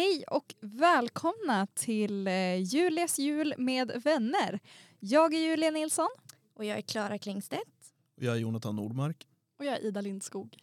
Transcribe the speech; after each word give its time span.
Hej 0.00 0.24
och 0.26 0.54
välkomna 0.60 1.66
till 1.74 2.26
eh, 2.26 2.62
Julias 2.62 3.18
jul 3.18 3.54
med 3.58 4.02
vänner. 4.04 4.60
Jag 5.00 5.34
är 5.34 5.38
Julia 5.38 5.70
Nilsson. 5.70 6.08
Och 6.54 6.64
jag 6.64 6.78
är 6.78 6.82
Klara 6.82 7.18
Klingstedt. 7.18 7.92
Och 8.16 8.22
jag 8.22 8.34
är 8.34 8.38
Jonathan 8.38 8.76
Nordmark. 8.76 9.26
Och 9.58 9.64
jag 9.64 9.74
är 9.74 9.84
Ida 9.84 10.00
Lindskog. 10.00 10.56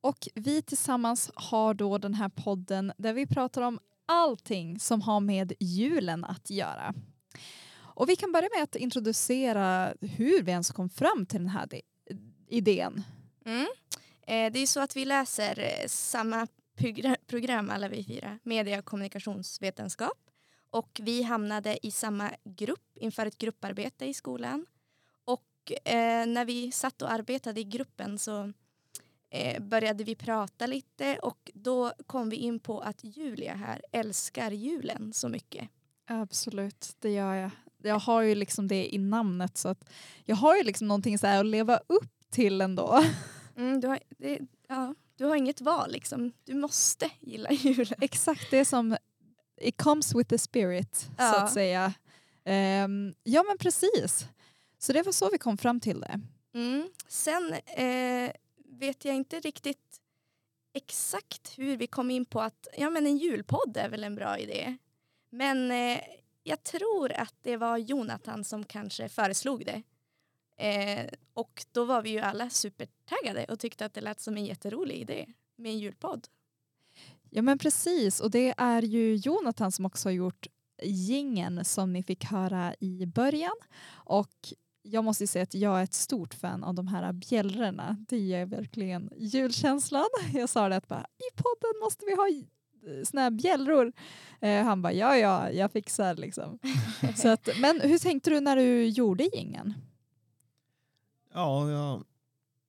Och 0.00 0.28
vi 0.34 0.62
tillsammans 0.62 1.30
har 1.34 1.74
då 1.74 1.98
den 1.98 2.14
här 2.14 2.28
podden 2.28 2.92
där 2.96 3.12
vi 3.12 3.26
pratar 3.26 3.62
om 3.62 3.78
allting 4.06 4.78
som 4.78 5.00
har 5.00 5.20
med 5.20 5.52
julen 5.60 6.24
att 6.24 6.50
göra. 6.50 6.94
Och 7.76 8.08
vi 8.08 8.16
kan 8.16 8.32
börja 8.32 8.48
med 8.56 8.62
att 8.62 8.76
introducera 8.76 9.94
hur 10.00 10.42
vi 10.42 10.52
ens 10.52 10.70
kom 10.70 10.90
fram 10.90 11.26
till 11.26 11.40
den 11.40 11.48
här 11.48 11.68
idén. 12.48 13.04
Mm. 13.46 13.66
Eh, 14.26 14.52
det 14.52 14.58
är 14.58 14.66
så 14.66 14.80
att 14.80 14.96
vi 14.96 15.04
läser 15.04 15.58
eh, 15.58 15.88
samma 15.88 16.46
program 17.26 17.70
alla 17.70 17.88
vi 17.88 18.04
fyra, 18.04 18.38
media 18.42 18.78
och 18.78 18.84
kommunikationsvetenskap. 18.84 20.18
Och 20.70 21.00
vi 21.02 21.22
hamnade 21.22 21.86
i 21.86 21.90
samma 21.90 22.30
grupp 22.44 22.98
inför 22.98 23.26
ett 23.26 23.38
grupparbete 23.38 24.06
i 24.06 24.14
skolan. 24.14 24.66
Och 25.24 25.72
eh, 25.92 26.26
när 26.26 26.44
vi 26.44 26.72
satt 26.72 27.02
och 27.02 27.12
arbetade 27.12 27.60
i 27.60 27.64
gruppen 27.64 28.18
så 28.18 28.52
eh, 29.30 29.62
började 29.62 30.04
vi 30.04 30.14
prata 30.14 30.66
lite 30.66 31.18
och 31.18 31.50
då 31.54 31.92
kom 32.06 32.30
vi 32.30 32.36
in 32.36 32.60
på 32.60 32.80
att 32.80 33.04
Julia 33.04 33.54
här 33.54 33.82
älskar 33.92 34.50
julen 34.50 35.12
så 35.12 35.28
mycket. 35.28 35.68
Absolut, 36.06 36.96
det 36.98 37.10
gör 37.10 37.34
jag. 37.34 37.50
Jag 37.82 37.98
har 37.98 38.22
ju 38.22 38.34
liksom 38.34 38.68
det 38.68 38.94
i 38.94 38.98
namnet 38.98 39.56
så 39.56 39.68
att 39.68 39.90
jag 40.24 40.36
har 40.36 40.56
ju 40.56 40.62
liksom 40.62 40.88
någonting 40.88 41.18
så 41.18 41.26
att 41.26 41.46
leva 41.46 41.80
upp 41.86 42.30
till 42.30 42.60
ändå. 42.60 43.04
Mm, 43.56 43.80
du, 43.80 43.88
har, 43.88 43.98
det, 44.08 44.38
ja, 44.68 44.94
du 45.16 45.24
har 45.24 45.36
inget 45.36 45.60
val 45.60 45.92
liksom. 45.92 46.32
Du 46.44 46.54
måste 46.54 47.10
gilla 47.20 47.50
julen. 47.52 47.98
Exakt, 48.00 48.50
det 48.50 48.64
som 48.64 48.96
it 49.60 49.76
comes 49.76 50.14
with 50.14 50.28
the 50.28 50.38
spirit 50.38 51.10
ja. 51.18 51.32
så 51.32 51.36
att 51.36 51.52
säga. 51.52 51.94
Um, 52.84 53.14
ja 53.22 53.42
men 53.42 53.58
precis. 53.58 54.26
Så 54.78 54.92
det 54.92 55.02
var 55.02 55.12
så 55.12 55.30
vi 55.30 55.38
kom 55.38 55.58
fram 55.58 55.80
till 55.80 56.00
det. 56.00 56.20
Mm. 56.54 56.88
Sen 57.08 57.52
eh, 57.52 58.32
vet 58.78 59.04
jag 59.04 59.14
inte 59.14 59.40
riktigt 59.40 60.00
exakt 60.74 61.58
hur 61.58 61.76
vi 61.76 61.86
kom 61.86 62.10
in 62.10 62.24
på 62.24 62.40
att 62.40 62.66
ja, 62.76 62.90
men 62.90 63.06
en 63.06 63.16
julpodd 63.16 63.76
är 63.76 63.88
väl 63.88 64.04
en 64.04 64.14
bra 64.14 64.38
idé. 64.38 64.76
Men 65.30 65.70
eh, 65.70 66.00
jag 66.42 66.62
tror 66.62 67.12
att 67.12 67.34
det 67.42 67.56
var 67.56 67.78
Jonathan 67.78 68.44
som 68.44 68.64
kanske 68.64 69.08
föreslog 69.08 69.66
det. 69.66 69.82
Eh, 70.56 71.06
och 71.34 71.64
då 71.72 71.84
var 71.84 72.02
vi 72.02 72.10
ju 72.10 72.18
alla 72.18 72.50
supertaggade 72.50 73.44
och 73.44 73.58
tyckte 73.58 73.86
att 73.86 73.94
det 73.94 74.00
lät 74.00 74.20
som 74.20 74.36
en 74.36 74.44
jätterolig 74.44 74.96
idé 74.96 75.26
med 75.56 75.72
en 75.72 75.78
julpodd. 75.78 76.28
Ja 77.30 77.42
men 77.42 77.58
precis 77.58 78.20
och 78.20 78.30
det 78.30 78.54
är 78.56 78.82
ju 78.82 79.14
Jonathan 79.14 79.72
som 79.72 79.86
också 79.86 80.08
har 80.08 80.14
gjort 80.14 80.46
gingen 80.82 81.64
som 81.64 81.92
ni 81.92 82.02
fick 82.02 82.24
höra 82.24 82.74
i 82.80 83.06
början 83.06 83.56
och 83.90 84.52
jag 84.82 85.04
måste 85.04 85.26
säga 85.26 85.42
att 85.42 85.54
jag 85.54 85.80
är 85.80 85.84
ett 85.84 85.94
stort 85.94 86.34
fan 86.34 86.64
av 86.64 86.74
de 86.74 86.86
här 86.86 87.12
bjällrorna. 87.12 87.96
Det 88.08 88.18
ger 88.18 88.46
verkligen 88.46 89.10
julkänslan. 89.16 90.06
Jag 90.32 90.48
sa 90.48 90.68
det 90.68 90.76
att 90.76 90.88
bara, 90.88 91.06
i 91.18 91.36
podden 91.36 91.80
måste 91.82 92.06
vi 92.06 92.14
ha 92.14 92.28
såna 93.04 93.22
här 93.22 93.30
bjällror. 93.30 93.92
Eh, 94.40 94.64
han 94.64 94.82
bara 94.82 94.92
ja 94.92 95.16
ja, 95.16 95.50
jag 95.50 95.72
fixar 95.72 96.14
liksom. 96.14 96.58
Så 97.16 97.28
att, 97.28 97.48
men 97.60 97.80
hur 97.80 97.98
tänkte 97.98 98.30
du 98.30 98.40
när 98.40 98.56
du 98.56 98.86
gjorde 98.86 99.24
gingen? 99.24 99.74
Ja, 101.34 101.70
ja, 101.70 102.02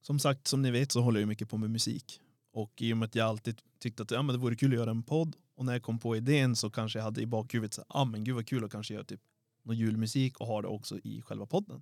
som 0.02 0.20
sagt 0.20 0.48
som 0.48 0.62
ni 0.62 0.72
vet 0.72 0.92
så 0.92 1.02
håller 1.02 1.20
jag 1.20 1.28
mycket 1.28 1.50
på 1.50 1.58
med 1.58 1.70
musik. 1.70 2.22
Och 2.54 2.82
i 2.82 2.94
och 2.94 2.98
med 2.98 3.06
att 3.06 3.16
jag 3.16 3.28
alltid 3.28 3.62
tyckte 3.80 4.04
att 4.04 4.12
ja, 4.12 4.22
men 4.22 4.36
det 4.36 4.42
vore 4.42 4.56
kul 4.56 4.72
att 4.72 4.80
göra 4.80 4.92
en 4.92 5.04
podd 5.04 5.36
och 5.56 5.66
när 5.66 5.74
jag 5.74 5.84
kom 5.84 6.00
på 6.00 6.16
idén 6.16 6.56
så 6.56 6.70
kanske 6.70 7.00
jag 7.00 7.04
hade 7.04 7.22
i 7.22 7.26
bakhuvudet 7.26 7.74
så 7.74 7.84
ah, 7.88 8.06
men 8.06 8.24
gud 8.24 8.36
vad 8.36 8.48
kul 8.48 8.64
att 8.64 8.72
kanske 8.72 8.94
göra 8.94 9.04
typ 9.04 9.22
någon 9.64 9.78
julmusik 9.78 10.40
och 10.40 10.48
ha 10.48 10.62
det 10.62 10.68
också 10.68 11.00
i 11.00 11.22
själva 11.22 11.46
podden. 11.46 11.82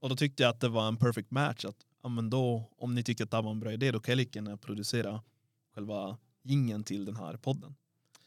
Och 0.00 0.08
då 0.08 0.16
tyckte 0.16 0.42
jag 0.42 0.50
att 0.50 0.60
det 0.60 0.68
var 0.68 0.88
en 0.88 0.96
perfect 0.96 1.30
match 1.30 1.64
att 1.64 1.76
ja, 2.02 2.08
men 2.08 2.30
då, 2.30 2.70
om 2.76 2.94
ni 2.94 3.02
tycker 3.02 3.24
att 3.24 3.30
det 3.30 3.40
var 3.40 3.50
en 3.50 3.60
bra 3.60 3.72
idé 3.72 3.90
då 3.90 4.00
kan 4.00 4.12
jag 4.12 4.16
lika 4.16 4.38
gärna 4.38 4.56
producera 4.56 5.22
själva 5.74 6.18
gingen 6.42 6.84
till 6.84 7.04
den 7.04 7.16
här 7.16 7.36
podden. 7.36 7.74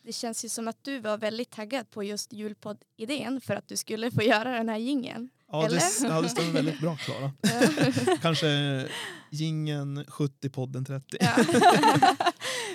Det 0.01 0.13
känns 0.13 0.45
ju 0.45 0.49
som 0.49 0.67
att 0.67 0.83
du 0.83 0.99
var 0.99 1.17
väldigt 1.17 1.49
taggad 1.49 1.89
på 1.89 2.03
just 2.03 2.33
julpodd-idén 2.33 3.41
för 3.41 3.55
att 3.55 3.67
du 3.67 3.77
skulle 3.77 4.11
få 4.11 4.23
göra 4.23 4.51
den 4.57 4.69
här 4.69 4.77
gingen. 4.77 5.29
Ja, 5.51 5.67
det, 5.69 5.81
ja, 6.03 6.21
det 6.21 6.29
stämmer 6.29 6.51
väldigt 6.51 6.79
bra 6.79 6.97
Klara. 6.97 7.31
Kanske 8.21 8.87
gingen 9.31 10.05
70, 10.07 10.49
podden 10.49 10.85
30. 10.85 11.17
Ja. 11.19 11.33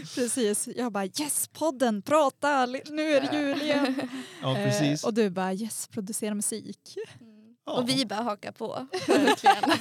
precis, 0.14 0.68
jag 0.76 0.92
bara 0.92 1.04
yes 1.04 1.48
podden, 1.52 2.02
prata, 2.02 2.66
nu 2.66 3.12
är 3.12 3.20
det 3.20 3.38
jul 3.38 3.62
igen. 3.62 3.94
Ja, 4.42 4.54
precis. 4.54 5.04
Eh, 5.04 5.08
och 5.08 5.14
du 5.14 5.30
bara 5.30 5.54
yes, 5.54 5.88
producera 5.88 6.34
musik. 6.34 6.96
Mm. 7.20 7.32
Ja. 7.66 7.72
Och 7.72 7.88
vi 7.88 8.06
bara 8.06 8.22
hakar 8.22 8.52
på. 8.52 8.86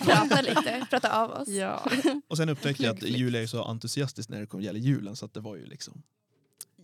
prata 0.06 0.42
lite, 0.42 0.88
prata 0.90 1.22
av 1.24 1.32
oss. 1.32 1.48
Ja. 1.48 1.86
Och 2.28 2.38
sen 2.38 2.50
upptäckte 2.50 2.84
jag 2.84 2.96
att 2.96 3.04
Julia 3.04 3.42
är 3.42 3.48
så 3.48 3.64
entusiastisk 3.64 4.30
när 4.30 4.40
det 4.40 4.46
kommer 4.48 4.64
gäller 4.64 4.80
julen 4.80 5.16
så 5.16 5.26
att 5.26 5.34
det 5.34 5.40
var 5.40 5.56
ju 5.56 5.66
liksom 5.66 6.04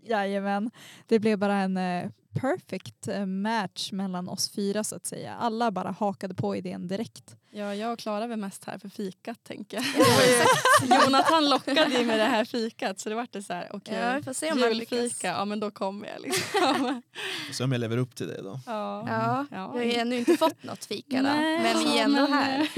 Jajamän. 0.08 0.72
Det 1.06 1.20
blev 1.20 1.38
bara 1.38 1.56
en 1.56 1.78
eh, 1.78 2.10
perfect 2.34 3.08
eh, 3.08 3.26
match 3.26 3.92
mellan 3.92 4.30
oss 4.30 4.52
fyra 4.52 4.84
så 4.84 4.96
att 4.96 5.06
säga. 5.06 5.36
Alla 5.36 5.72
bara 5.72 5.92
hakade 5.92 6.36
på 6.36 6.56
idén 6.56 6.88
direkt. 6.88 7.36
Ja, 7.52 7.76
jag 7.76 7.94
och 7.94 8.00
Klara 8.00 8.28
var 8.28 8.36
mest 8.36 8.66
här 8.66 8.78
för 8.78 8.90
fikat 8.90 9.44
tänker 9.44 9.78
jag. 9.78 11.04
Jonathan 11.04 11.50
lockade 11.50 12.00
ju 12.00 12.06
med 12.06 12.20
det 12.20 12.26
här 12.26 12.46
fikat 12.46 13.00
så 13.00 13.10
det 13.10 13.16
vart 13.16 13.32
det 13.32 13.44
så 13.44 13.54
här, 13.54 13.70
okej, 13.74 14.20
okay, 14.20 14.34
ja, 14.42 14.70
julfika, 14.70 15.28
ja 15.28 15.46
men 15.46 15.60
då 15.60 15.72
kommer 15.72 16.08
jag 16.08 16.22
liksom. 16.22 17.02
så 17.52 17.64
om 17.64 17.72
jag 17.72 17.80
lever 17.80 17.98
upp 17.98 18.16
till 18.16 18.28
det 18.28 18.42
då. 18.42 18.60
Ja, 18.66 19.06
ja. 19.08 19.46
ja. 19.52 19.58
jag 19.58 19.68
har 19.68 19.82
ju 19.82 19.94
ännu 19.94 20.18
inte 20.18 20.38
fått 20.38 20.64
något 20.64 20.86
fika 20.86 21.18
då, 21.18 21.24
Nej, 21.24 21.64
men 21.64 21.84
vi 21.84 22.00
är 22.00 22.04
ändå 22.04 22.26
här. 22.26 22.70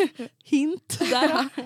hint 0.43 0.99
där 0.99 1.49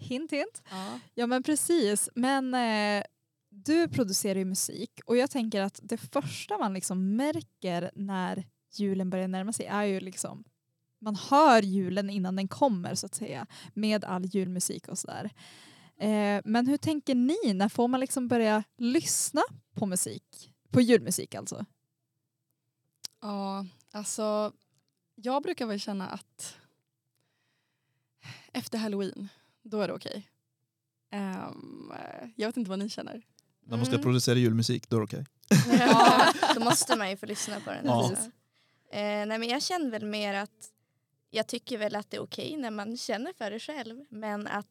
Hint 0.00 0.32
hint. 0.32 0.62
Ja. 0.70 1.00
ja 1.14 1.26
men 1.26 1.42
precis, 1.42 2.08
men 2.14 2.54
eh, 2.54 3.04
du 3.64 3.88
producerar 3.88 4.38
ju 4.38 4.44
musik 4.44 5.00
och 5.06 5.16
jag 5.16 5.30
tänker 5.30 5.60
att 5.60 5.80
det 5.82 5.96
första 5.96 6.58
man 6.58 6.74
liksom 6.74 7.16
märker 7.16 7.90
när 7.94 8.46
julen 8.72 9.10
börjar 9.10 9.28
närma 9.28 9.52
sig 9.52 9.66
är 9.66 9.84
ju 9.84 10.00
liksom 10.00 10.44
man 10.98 11.16
hör 11.16 11.62
julen 11.62 12.10
innan 12.10 12.36
den 12.36 12.48
kommer 12.48 12.94
så 12.94 13.06
att 13.06 13.14
säga 13.14 13.46
med 13.74 14.04
all 14.04 14.24
julmusik 14.24 14.88
och 14.88 14.98
sådär. 14.98 15.30
Eh, 15.98 16.40
men 16.44 16.66
hur 16.66 16.76
tänker 16.76 17.14
ni? 17.14 17.54
När 17.54 17.68
får 17.68 17.88
man 17.88 18.00
liksom 18.00 18.28
börja 18.28 18.64
lyssna 18.76 19.42
på 19.74 19.86
musik? 19.86 20.52
På 20.70 20.80
julmusik 20.80 21.34
alltså? 21.34 21.66
Ja, 23.20 23.66
alltså 23.92 24.52
jag 25.14 25.42
brukar 25.42 25.66
väl 25.66 25.80
känna 25.80 26.08
att 26.08 26.56
efter 28.52 28.78
halloween, 28.78 29.28
då 29.62 29.80
är 29.80 29.88
det 29.88 29.94
okej. 29.94 30.28
Okay. 31.10 31.20
Um, 31.20 31.92
jag 32.36 32.48
vet 32.48 32.56
inte 32.56 32.70
vad 32.70 32.78
ni 32.78 32.88
känner. 32.88 33.22
När 33.66 33.76
man 33.76 33.86
ska 33.86 33.94
mm. 33.94 34.02
producera 34.02 34.38
julmusik, 34.38 34.88
då 34.88 34.96
är 34.96 35.00
det 35.00 35.04
okej. 35.04 35.24
Okay. 35.50 35.78
Ja, 35.88 36.32
då 36.54 36.60
måste 36.60 36.96
man 36.96 37.10
ju 37.10 37.16
få 37.16 37.26
lyssna 37.26 37.60
på 37.60 37.70
den. 37.70 37.86
Ja. 37.86 38.12
Eh, 38.90 39.26
nej, 39.26 39.38
men 39.38 39.48
jag 39.48 39.62
känner 39.62 39.90
väl 39.90 40.04
mer 40.06 40.34
att 40.34 40.70
jag 41.30 41.46
tycker 41.46 41.78
väl 41.78 41.94
att 41.94 42.10
det 42.10 42.16
är 42.16 42.22
okej 42.22 42.48
okay 42.48 42.60
när 42.60 42.70
man 42.70 42.96
känner 42.96 43.32
för 43.32 43.50
det 43.50 43.60
själv. 43.60 44.04
Men 44.08 44.46
att 44.46 44.66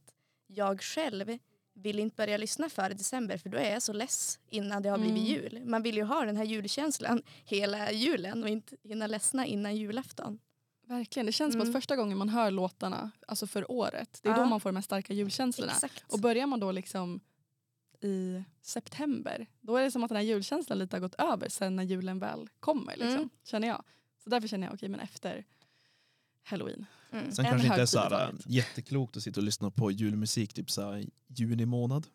jag 0.48 0.82
själv 0.82 1.38
vill 1.74 2.00
inte 2.00 2.16
börja 2.16 2.38
lyssna 2.38 2.70
före 2.70 2.94
december 2.94 3.38
för 3.38 3.50
då 3.50 3.58
är 3.58 3.74
jag 3.74 3.82
så 3.82 3.94
less 3.94 4.40
innan 4.50 4.84
det 4.84 4.90
har 4.90 4.98
blivit 4.98 5.18
mm. 5.18 5.32
jul. 5.32 5.62
Man 5.66 5.84
vill 5.84 5.96
ju 5.96 6.04
ha 6.04 6.26
den 6.26 6.38
här 6.38 6.44
julkänslan 6.44 7.22
hela 7.46 7.92
julen 7.92 8.44
och 8.44 8.50
inte 8.50 8.76
hinna 8.84 9.08
ledsna 9.08 9.46
innan 9.46 9.76
julafton. 9.76 10.40
Verkligen, 10.88 11.26
det 11.26 11.32
känns 11.32 11.56
mm. 11.56 11.62
som 11.62 11.62
att 11.62 11.74
mm. 11.74 11.82
första 11.82 11.96
gången 11.96 12.18
man 12.18 12.30
hör 12.30 12.52
låtarna, 12.52 13.12
alltså 13.28 13.48
för 13.48 13.72
året, 13.72 14.20
det 14.24 14.30
är 14.30 14.34
ja. 14.34 14.40
då 14.40 14.46
man 14.46 14.60
får 14.60 14.70
de 14.70 14.76
här 14.76 14.84
starka 14.84 15.14
julkänslorna. 15.14 15.72
Exakt. 15.72 16.04
Och 16.14 16.20
börjar 16.20 16.48
man 16.48 16.60
då 16.60 16.72
liksom 16.72 17.20
i 18.02 18.44
september, 18.62 19.48
då 19.62 19.78
är 19.78 19.84
det 19.84 19.92
som 19.92 20.04
att 20.04 20.10
den 20.10 20.16
här 20.16 20.24
julkänslan 20.24 20.80
lite 20.80 20.96
har 20.96 21.02
gått 21.02 21.16
över 21.16 21.50
sen 21.50 21.76
när 21.76 21.84
julen 21.84 22.20
väl 22.20 22.50
kommer. 22.60 22.92
Liksom, 22.92 23.16
mm. 23.16 23.30
Känner 23.44 23.68
jag. 23.68 23.84
Så 24.24 24.30
därför 24.30 24.48
känner 24.48 24.68
jag, 24.68 24.74
okej 24.74 24.78
okay, 24.78 24.90
men 24.90 25.00
efter 25.00 25.46
halloween. 26.44 26.86
Mm. 27.12 27.32
Sen 27.32 27.46
en 27.46 27.52
kanske 27.52 27.68
inte 27.68 27.82
är 27.82 27.86
så 27.86 28.00
här, 28.00 28.36
jätteklokt 28.46 29.18
att 29.18 29.24
sitta 29.24 29.40
och 29.40 29.44
lyssna 29.44 29.72
på 29.72 29.92
julmusik 29.92 30.54
typ 30.54 30.72
så 30.72 30.82
här, 30.82 31.06
juni 31.28 31.66
månad. 31.66 32.08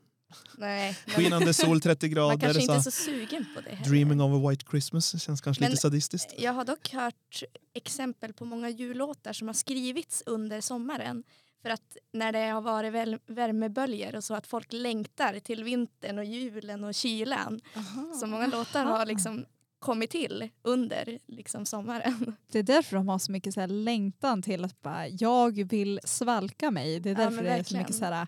Nej, 0.59 0.99
Skinande 1.07 1.55
sol 1.55 1.81
30 1.83 2.09
grader. 2.09 2.29
Man 2.29 2.41
kanske 2.41 2.63
inte 2.63 2.75
är 2.75 2.81
så 2.81 2.91
sugen 2.91 3.47
på 3.55 3.61
det 3.61 3.71
heller. 3.71 3.91
Dreaming 3.91 4.21
of 4.21 4.45
a 4.45 4.49
white 4.49 4.65
Christmas 4.71 5.23
känns 5.23 5.41
kanske 5.41 5.63
men 5.63 5.71
lite 5.71 5.81
sadistiskt. 5.81 6.35
Jag 6.39 6.53
har 6.53 6.65
dock 6.65 6.93
hört 6.93 7.43
exempel 7.75 8.33
på 8.33 8.45
många 8.45 8.69
jullåtar 8.69 9.33
som 9.33 9.49
har 9.49 9.55
skrivits 9.55 10.23
under 10.27 10.61
sommaren 10.61 11.25
för 11.63 11.71
att 11.71 11.97
när 12.13 12.33
det 12.33 12.47
har 12.49 12.61
varit 12.61 13.21
värmeböljor 13.27 14.15
och 14.17 14.25
så 14.25 14.35
att 14.35 14.47
folk 14.47 14.73
längtar 14.73 15.39
till 15.41 15.65
vintern 15.65 16.19
och 16.19 16.25
julen 16.25 16.85
och 16.85 16.95
kylan. 16.95 17.61
Aha, 17.77 18.13
så 18.21 18.27
många 18.27 18.47
låtar 18.47 18.85
har 18.85 19.07
liksom 19.07 19.45
kommit 19.79 20.11
till 20.11 20.49
under 20.63 21.19
liksom 21.27 21.67
sommaren. 21.67 22.37
Det 22.53 22.59
är 22.59 22.63
därför 22.63 22.97
de 22.97 23.09
har 23.09 23.19
så 23.19 23.33
mycket 23.33 23.55
så 23.55 23.61
här 23.61 23.69
längtan 23.69 24.43
till 24.43 24.65
att 24.65 24.83
bara 24.83 25.09
jag 25.09 25.65
vill 25.71 26.01
svalka 26.05 26.71
mig. 26.71 27.01
Det 27.01 27.11
är 27.11 27.15
därför 27.15 27.37
ja, 27.37 27.43
det 27.43 27.49
är 27.51 27.63
så 27.63 27.77
mycket 27.77 27.95
så 27.95 28.05
här 28.05 28.27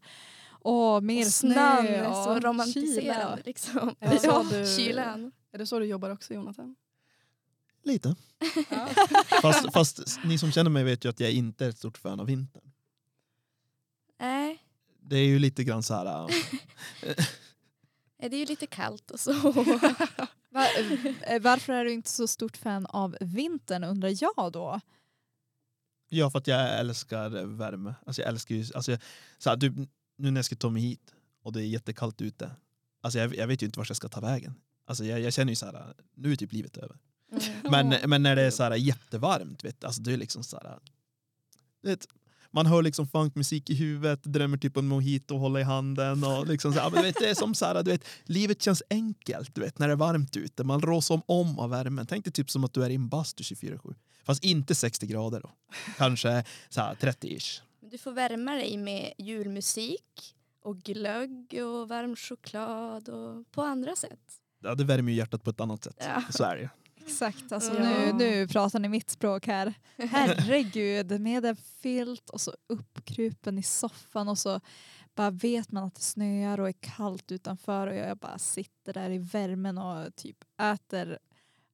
Och 0.51 1.03
mer 1.05 1.27
och 1.27 1.33
snö. 1.33 1.53
snön 1.55 1.87
är 1.87 2.09
och 2.09 2.15
så 2.17 2.35
kyla. 2.35 2.49
romantiserande. 2.49 3.43
Liksom. 3.45 3.95
Är 4.01 4.21
Ja, 4.25 4.45
du- 4.51 4.67
Kylan. 4.77 5.33
Är 5.53 5.59
det 5.59 5.67
så 5.67 5.79
du 5.79 5.85
jobbar 5.85 6.11
också 6.11 6.35
Jonathan? 6.35 6.77
Lite. 7.85 8.15
Ja. 8.71 8.89
Fast, 9.43 9.73
fast 9.73 10.01
ni 10.25 10.39
som 10.39 10.53
känner 10.53 10.71
mig 10.71 10.85
vet 10.85 11.05
ju 11.05 11.09
att 11.09 11.21
jag 11.21 11.33
inte 11.33 11.65
är 11.65 11.69
ett 11.69 11.79
stort 11.79 11.99
fan 11.99 12.21
av 12.21 12.27
vintern. 12.27 12.72
Nej, 14.23 14.59
Det 15.01 15.17
är 15.17 15.27
ju 15.27 15.39
lite 15.39 15.65
grann 15.65 15.83
så 15.83 15.95
här... 15.95 16.07
äh, 16.07 16.27
det 18.31 18.37
är 18.37 18.39
ju 18.39 18.47
lite 18.47 18.67
kallt 18.67 19.11
och 19.11 19.21
så. 19.21 19.33
Eh, 21.21 21.43
varför 21.43 21.73
är 21.73 21.85
du 21.85 21.93
inte 21.93 22.11
så 22.11 22.27
stort 22.29 22.57
fan 22.57 22.87
av 22.87 23.17
vintern 23.21 23.85
undrar 23.85 24.23
jag 24.23 24.53
då? 24.53 24.81
Ja, 26.09 26.31
för 26.31 26.39
att 26.39 26.47
jag 26.47 26.79
älskar 26.79 27.31
värme. 27.45 27.95
Alltså 28.07 28.23
jag 28.23 28.29
älskar 28.29 28.55
ju... 28.55 28.65
Alltså 28.75 28.91
jag, 28.91 29.01
så 29.39 29.51
här, 29.51 29.57
du, 29.57 29.71
nu 30.17 30.31
när 30.31 30.39
jag 30.39 30.45
ska 30.45 30.57
ta 30.57 30.71
mig 30.71 30.83
hit 30.83 31.15
och 31.43 31.53
det 31.53 31.61
är 31.63 31.67
jättekallt 31.67 32.21
ute. 32.21 32.51
Alltså 33.01 33.19
jag, 33.19 33.35
jag 33.35 33.47
vet 33.47 33.63
ju 33.63 33.67
inte 33.67 33.79
vart 33.79 33.91
jag 33.91 33.97
ska 33.97 34.09
ta 34.09 34.21
vägen. 34.21 34.55
Alltså 34.85 35.05
jag, 35.05 35.21
jag 35.21 35.33
känner 35.33 35.53
ju 35.53 35.57
så 35.57 35.67
här, 35.67 35.95
nu 36.15 36.33
är 36.33 36.37
typ 36.37 36.53
livet 36.53 36.77
över. 36.77 36.99
Mm. 37.31 37.89
Men, 37.89 38.11
men 38.11 38.23
när 38.23 38.37
det 38.37 38.43
är 38.43 38.51
så 38.51 38.63
här 38.63 38.75
jättevarmt, 38.75 39.65
vet, 39.65 39.81
du, 39.81 39.87
alltså 39.87 40.03
det 40.03 40.13
är 40.13 40.17
liksom 40.17 40.45
så 40.45 40.57
här... 40.57 40.79
Vet, 41.83 42.07
man 42.53 42.67
hör 42.67 42.83
liksom 42.83 43.09
funkmusik 43.09 43.71
i 43.71 43.75
huvudet, 43.75 44.25
drömmer 44.25 44.59
typ 44.59 44.77
om 44.77 44.87
mojito 44.87 45.35
och 45.35 45.41
hålla 45.41 45.61
i 45.61 45.63
handen. 45.63 46.25
Och 46.25 46.47
liksom 46.47 46.73
så 46.73 46.81
här, 46.81 46.91
men 46.91 47.03
du 47.03 47.07
vet, 47.07 47.19
det 47.19 47.31
är 47.31 47.35
som 47.35 47.55
så 47.55 47.65
här, 47.65 47.83
du 47.83 47.91
vet, 47.91 48.05
livet 48.25 48.63
känns 48.63 48.83
enkelt 48.91 49.55
du 49.55 49.61
vet, 49.61 49.79
när 49.79 49.89
det 49.89 49.95
är 49.95 49.97
varmt 49.97 50.37
ute. 50.37 50.65
Man 50.65 50.81
rås 50.81 51.11
om, 51.11 51.23
om 51.27 51.59
av 51.59 51.71
värmen. 51.71 52.07
Tänk 52.07 52.25
dig 52.25 52.33
typ 52.33 52.51
som 52.51 52.65
att 52.65 52.73
du 52.73 52.85
är 52.85 52.91
i 52.91 52.95
en 52.95 53.09
bastu 53.09 53.43
24-7. 53.43 53.95
Fast 54.25 54.45
inte 54.45 54.75
60 54.75 55.07
grader 55.07 55.41
då. 55.41 55.51
Kanske 55.97 56.45
så 56.69 56.81
här 56.81 56.95
30-ish. 56.95 57.61
Du 57.81 57.99
får 57.99 58.13
värma 58.13 58.53
dig 58.53 58.77
med 58.77 59.13
julmusik 59.19 60.35
och 60.63 60.77
glögg 60.79 61.61
och 61.67 61.89
varm 61.89 62.17
choklad 62.17 63.09
och 63.09 63.51
på 63.51 63.63
andra 63.63 63.97
sätt. 63.97 64.21
Ja, 64.63 64.75
det 64.75 64.85
värmer 64.85 65.13
ju 65.13 65.19
hjärtat 65.19 65.45
på 65.45 65.51
ett 65.51 65.61
annat 65.61 65.85
sätt. 65.85 65.97
Ja. 65.99 66.23
Så 66.31 66.45
är 66.45 66.57
det. 66.57 66.71
Exakt, 67.07 67.53
alltså 67.53 67.75
Ja. 67.75 67.89
nu, 67.89 68.13
nu 68.13 68.49
pratar 68.49 68.79
ni 68.79 68.89
mitt 68.89 69.11
språk 69.11 69.47
här. 69.47 69.75
Herregud, 69.97 71.21
med 71.21 71.45
en 71.45 71.57
filt 71.57 72.31
och 72.31 72.41
så 72.41 72.53
uppkrupen 72.69 73.59
i 73.59 73.63
soffan 73.63 74.29
och 74.29 74.39
så 74.39 74.61
bara 75.15 75.31
vet 75.31 75.73
man 75.73 75.85
att 75.85 75.95
det 75.95 76.03
snöar 76.03 76.61
och 76.61 76.69
är 76.69 76.75
kallt 76.81 77.33
utanför 77.33 77.87
och 77.87 77.95
jag 77.97 78.19
bara 78.19 78.39
sitter 78.39 78.93
där 78.93 79.11
i 79.11 79.19
värmen 79.19 79.79
och 79.79 80.17
typ 80.17 80.37
äter 80.63 81.19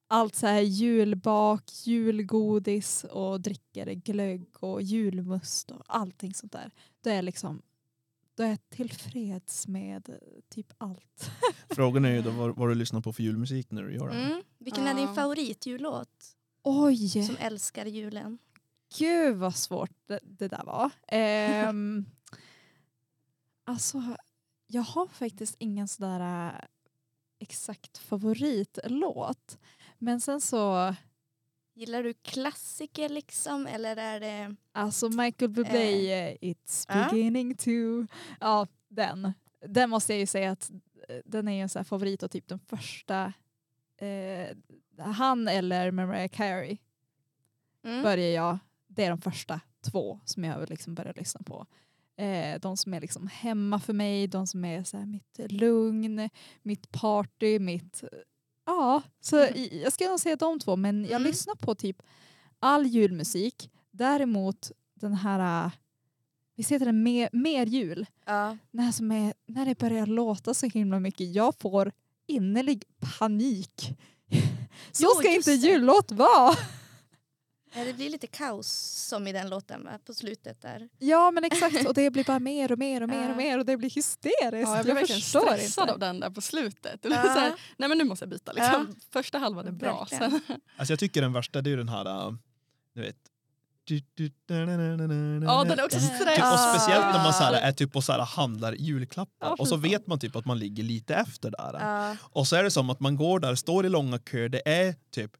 allt 0.07 0.35
så 0.35 0.47
här 0.47 0.59
julbak, 0.61 1.63
julgodis 1.85 3.03
och 3.03 3.41
dricker 3.41 3.93
glögg 3.93 4.45
och 4.59 4.81
julmust 4.81 5.71
och 5.71 5.83
allting 5.87 6.33
sånt 6.33 6.51
där. 6.51 6.71
Då 7.03 7.09
är 7.09 7.15
jag 7.15 7.25
liksom 7.25 7.61
då 8.39 8.43
är 8.43 8.49
jag 8.49 8.69
tillfreds 8.69 9.67
med 9.67 10.19
typ 10.49 10.73
allt. 10.77 11.31
Frågan 11.69 12.05
är 12.05 12.11
ju 12.11 12.21
då 12.21 12.31
vad, 12.31 12.55
vad 12.55 12.69
du 12.69 12.75
lyssnar 12.75 13.01
på 13.01 13.13
för 13.13 13.23
julmusik 13.23 13.71
när 13.71 13.83
du 13.83 13.93
gör 13.93 14.09
det. 14.09 14.15
Mm. 14.15 14.41
Vilken 14.57 14.87
är 14.87 14.93
din 14.93 15.15
favoritjullåt 15.15 16.35
Oj! 16.63 17.09
som 17.09 17.37
älskar 17.39 17.85
julen? 17.85 18.37
Gud 18.97 19.37
vad 19.37 19.55
svårt 19.55 19.91
det, 20.05 20.19
det 20.23 20.47
där 20.47 20.63
var. 20.65 20.91
Ehm, 21.07 22.05
alltså, 23.63 24.03
jag 24.67 24.81
har 24.81 25.07
faktiskt 25.07 25.55
ingen 25.59 25.87
sådär 25.87 26.47
äh, 26.47 26.61
exakt 27.39 27.97
favoritlåt. 27.97 29.57
Men 29.97 30.21
sen 30.21 30.41
så, 30.41 30.95
Gillar 31.79 32.03
du 32.03 32.13
klassiker 32.13 33.09
liksom 33.09 33.67
eller 33.67 33.97
är 33.97 34.19
det... 34.19 34.55
alltså 34.71 35.09
Michael 35.09 35.51
Bublé, 35.51 36.29
eh, 36.29 36.37
It's 36.41 37.09
beginning 37.09 37.55
to, 37.55 38.07
ja 38.39 38.67
den. 38.87 39.33
Den 39.67 39.89
måste 39.89 40.13
jag 40.13 40.19
ju 40.19 40.25
säga 40.25 40.51
att 40.51 40.71
eh, 41.09 41.17
den 41.25 41.47
är 41.47 41.63
en 41.63 41.69
här 41.75 41.83
favorit 41.83 42.23
och 42.23 42.31
typ 42.31 42.47
den 42.47 42.59
första, 42.59 43.33
eh, 43.97 44.57
han 44.97 45.47
eller 45.47 45.91
Mariah 45.91 46.27
Carey 46.27 46.77
Mm. 47.83 48.03
börjar 48.03 48.29
jag, 48.29 48.59
det 48.87 49.03
är 49.03 49.09
de 49.09 49.21
första 49.21 49.61
två 49.81 50.19
som 50.25 50.43
jag 50.43 50.69
liksom 50.69 50.95
börjar 50.95 51.13
lyssna 51.13 51.41
på. 51.45 51.65
Eh, 52.15 52.59
de 52.59 52.77
som 52.77 52.93
är 52.93 53.01
liksom 53.01 53.27
hemma 53.27 53.79
för 53.79 53.93
mig, 53.93 54.27
de 54.27 54.47
som 54.47 54.65
är 54.65 54.83
så 54.83 54.97
mitt 54.97 55.51
lugn, 55.51 56.29
mitt 56.61 56.91
party, 56.91 57.59
mitt... 57.59 58.03
Ja, 58.69 59.01
så 59.21 59.45
i- 59.45 59.81
jag 59.83 59.93
ska 59.93 60.07
nog 60.09 60.19
säga 60.19 60.35
de 60.35 60.59
två 60.59 60.75
men 60.75 61.01
jag 61.03 61.11
Mm. 61.11 61.23
lyssnar 61.23 61.55
på 61.55 61.75
typ 61.75 62.01
all 62.59 62.85
julmusik. 62.87 63.71
Däremot 63.91 64.71
den 64.95 65.13
här, 65.13 65.65
äh, 65.65 65.71
visst 66.55 66.71
heter 66.71 66.85
den 66.85 67.03
mer, 67.03 67.29
mer 67.33 67.65
jul? 67.65 68.05
Ja. 68.25 68.57
Den 68.71 68.81
här 68.85 68.91
som 68.91 69.11
är, 69.11 69.33
när 69.47 69.65
det 69.65 69.77
börjar 69.77 70.05
låta 70.05 70.53
så 70.53 70.65
himla 70.65 70.99
mycket, 70.99 71.33
jag 71.35 71.55
får 71.59 71.91
innerlig 72.27 72.83
panik. 73.19 73.97
Så 74.91 75.03
Jo, 75.03 75.09
ska 75.09 75.29
inte 75.29 75.51
jullåt 75.51 76.11
vara! 76.11 76.55
Ja, 77.73 77.83
Det 77.83 77.93
blir 77.93 78.09
lite 78.09 78.27
kaos 78.27 78.67
som 79.07 79.27
i 79.27 79.31
den 79.31 79.49
låten 79.49 79.83
va? 79.83 79.99
på 80.05 80.13
slutet 80.13 80.61
där. 80.61 80.89
Ja 80.99 81.31
men 81.31 81.43
exakt 81.43 81.87
och 81.87 81.93
det 81.93 82.09
blir 82.09 82.23
bara 82.23 82.39
mer 82.39 82.71
och 82.71 82.79
mer 82.79 83.03
och 83.03 83.09
mer 83.09 83.23
Ja. 83.23 83.29
och 83.31 83.37
mer 83.37 83.59
och 83.59 83.65
det 83.65 83.77
blir 83.77 83.89
hysteriskt. 83.89 84.69
Ja, 84.69 84.75
jag 84.75 84.83
blev 84.85 84.95
verkligen 84.95 85.21
förstår 85.21 85.39
stressad 85.45 85.83
inte. 85.83 85.93
av 85.93 85.99
den 85.99 86.19
där 86.19 86.29
på 86.29 86.41
slutet. 86.41 86.99
Ja. 87.03 87.09
så 87.09 87.27
här, 87.39 87.53
nej 87.77 87.89
men 87.89 87.97
nu 87.97 88.03
måste 88.03 88.23
jag 88.23 88.29
byta. 88.29 88.51
Liksom. 88.51 88.95
Första 89.13 89.37
halvan 89.37 89.67
är 89.67 89.71
bra. 89.71 89.99
Verkligen. 90.11 90.31
Sen, 90.47 90.61
Alltså 90.77 90.91
jag 90.91 90.99
tycker 90.99 91.21
den 91.21 91.33
värsta 91.33 91.61
det 91.61 91.67
är 91.67 91.71
ju 91.71 91.77
den 91.77 91.89
här, 91.89 92.27
äh, 92.27 92.33
du 92.95 93.01
vet. 93.01 93.15
Ja, 94.47 95.63
den 95.63 95.79
är 95.79 95.85
också 95.85 95.99
Typ, 95.99 96.15
stressig. 96.15 96.43
Och 96.43 96.59
speciellt 96.59 97.05
när 97.05 97.23
man 97.23 97.33
så 97.33 97.43
här, 97.43 97.53
är 97.53 97.71
typ 97.71 97.95
och 97.95 98.03
så 98.03 98.11
här, 98.11 98.19
handlar 98.19 98.73
julklappar 98.73 99.47
Ja, 99.47 99.55
och 99.59 99.67
så 99.67 99.75
vet 99.75 100.07
man 100.07 100.19
typ 100.19 100.35
att 100.35 100.45
man 100.45 100.59
ligger 100.59 100.83
lite 100.83 101.15
efter 101.15 101.51
där. 101.51 101.73
Ja. 101.79 102.15
Och 102.21 102.47
så 102.47 102.55
är 102.55 102.63
det 102.63 102.71
som 102.71 102.89
att 102.89 102.99
man 102.99 103.15
går 103.15 103.39
där, 103.39 103.55
står 103.55 103.85
i 103.85 103.89
långa 103.89 104.19
köer, 104.31 104.49
det 104.49 104.61
är 104.69 104.95
typ 105.11 105.31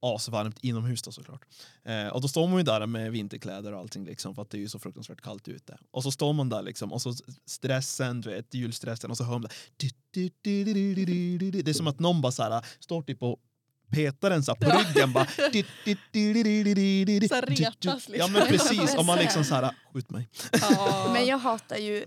asvarmt 0.00 0.58
inomhus 0.62 1.02
då 1.02 1.12
såklart. 1.12 1.44
Eh, 1.84 2.06
och 2.08 2.20
då 2.20 2.28
står 2.28 2.48
man 2.48 2.56
ju 2.56 2.62
där 2.62 2.86
med 2.86 3.12
vinterkläder 3.12 3.72
och 3.72 3.80
allting 3.80 4.04
liksom 4.04 4.34
för 4.34 4.42
att 4.42 4.50
det 4.50 4.56
är 4.58 4.60
ju 4.60 4.68
så 4.68 4.78
fruktansvärt 4.78 5.20
kallt 5.20 5.48
ute. 5.48 5.78
Och 5.90 6.02
så 6.02 6.10
står 6.10 6.32
man 6.32 6.48
där 6.48 6.62
liksom 6.62 6.92
och 6.92 7.02
så 7.02 7.14
stressen, 7.46 8.20
du 8.20 8.30
vet, 8.30 8.54
julstressen 8.54 9.10
och 9.10 9.16
så 9.16 9.24
hör 9.24 9.32
man 9.38 9.48
det. 9.76 9.90
Det 11.62 11.70
är 11.70 11.72
som 11.72 11.86
att 11.86 11.98
någon 11.98 12.20
bara 12.20 12.32
så 12.32 12.42
här, 12.42 12.64
står 12.80 13.02
typ 13.02 13.22
och 13.22 13.40
petar 13.92 14.30
en 14.30 14.42
så 14.44 14.52
här 14.52 14.58
på 14.58 14.66
Ja. 14.68 14.84
ryggen 14.88 15.12
bara. 15.12 15.26
Så 15.26 15.40
retas 17.40 18.08
Ja 18.08 18.12
liksom. 18.12 18.32
men 18.32 18.46
precis, 18.46 18.94
om 18.94 19.06
man 19.06 19.18
liksom 19.18 19.44
så 19.44 19.54
här, 19.54 19.74
skjut 19.92 20.10
mig. 20.10 20.28
ja, 20.52 21.10
Men 21.12 21.26
jag 21.26 21.38
hatar 21.38 21.76
ju, 21.76 22.04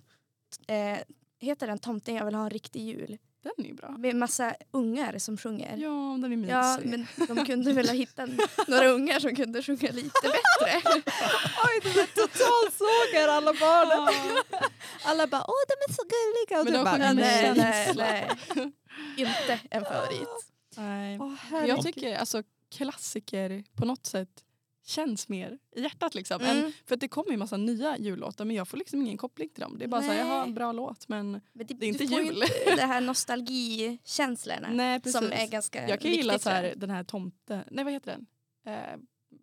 eh, 0.68 0.98
heter 1.40 1.68
den 1.68 1.80
Tomten 1.80 2.16
jag 2.16 2.26
vill 2.26 2.36
ha 2.36 2.44
en 2.44 2.50
riktig 2.50 2.82
jul? 2.82 3.18
Den 3.42 3.66
är 3.66 3.74
bra. 3.74 3.90
Med 3.98 4.16
massa 4.16 4.56
ungar 4.72 5.18
som 5.18 5.38
sjunger. 5.38 5.78
Ja, 5.78 6.18
den 6.22 6.32
är 6.32 6.38
mysig. 6.38 6.54
Ja, 6.54 6.78
men 6.84 7.08
de 7.28 7.46
kunde 7.46 7.74
väl 7.74 7.88
ha 7.88 7.94
hittat 7.96 8.30
några 8.68 8.88
ungar 8.88 9.20
som 9.20 9.36
kunde 9.36 9.64
sjunga 9.64 9.92
lite 9.92 10.20
bättre. 10.24 10.82
Oj, 11.66 11.80
de 11.84 11.90
totalsågar 11.94 13.28
alla 13.28 13.54
barnen. 13.54 14.14
Alla 15.04 15.28
bara 15.28 15.42
åh 15.48 15.54
de 15.68 15.92
är 15.92 15.96
så 15.96 16.02
gulliga. 16.04 16.60
Och 16.60 16.66
Men 16.66 16.74
de 16.74 16.84
bara, 16.84 16.94
sjunger 16.94 17.14
nej. 17.14 17.54
nej, 17.58 17.94
nej. 17.96 18.72
Inte 19.18 19.60
en 19.72 19.86
favorit. 19.86 20.28
Nej. 20.78 21.20
Åh, 21.22 21.66
Jag 21.68 21.84
tycker 21.84 22.16
alltså 22.18 22.44
klassiker 22.76 23.64
på 23.76 23.86
något 23.86 24.06
sätt 24.06 24.30
känns 24.90 25.30
mer 25.30 25.58
i 25.76 25.82
hjärtat. 25.82 26.16
Liksom. 26.16 26.42
än- 26.42 26.58
Mm. 26.60 26.72
för 26.86 26.96
att 26.96 27.02
det 27.02 27.08
kommer 27.08 27.32
ju 27.32 27.38
massa 27.38 27.58
nya 27.58 27.98
jullåtar 27.98 28.46
men 28.46 28.56
jag 28.56 28.68
får 28.68 28.78
liksom 28.78 29.02
ingen 29.02 29.18
koppling 29.18 29.50
till 29.50 29.62
dem. 29.62 29.78
Det 29.80 29.86
är 29.86 29.90
bara 29.90 30.02
så 30.02 30.08
här, 30.08 30.18
Nej. 30.24 30.28
jag 30.28 30.36
har 30.36 30.44
en 30.44 30.54
bra 30.54 30.72
låt 30.72 31.08
men 31.08 31.32
Men 31.32 31.42
Det 31.54 31.64
är 31.74 31.84
inte 31.84 32.04
du 32.04 32.08
får 32.10 32.20
ju 32.20 32.26
jul. 32.26 32.44
inte 32.44 32.76
det 32.76 32.86
här 32.86 33.02
nostalgikänslorna 33.02 34.70
nej 34.72 35.00
precis. 35.00 35.18
som 35.20 35.32
är 35.32 35.48
ganska 35.48 35.90
jag 35.90 36.02
kan 36.02 36.12
gilla 36.12 36.34
viktigt 36.34 36.42
så 36.44 36.50
för 36.50 36.56
här, 36.56 36.64
en. 36.64 36.80
den 36.80 36.90
här 36.90 37.04
tomte, 37.04 37.64
nej 37.72 37.84
vad 37.84 37.94
heter 37.94 38.12
den? 38.12 38.26
Eh, 38.74 38.98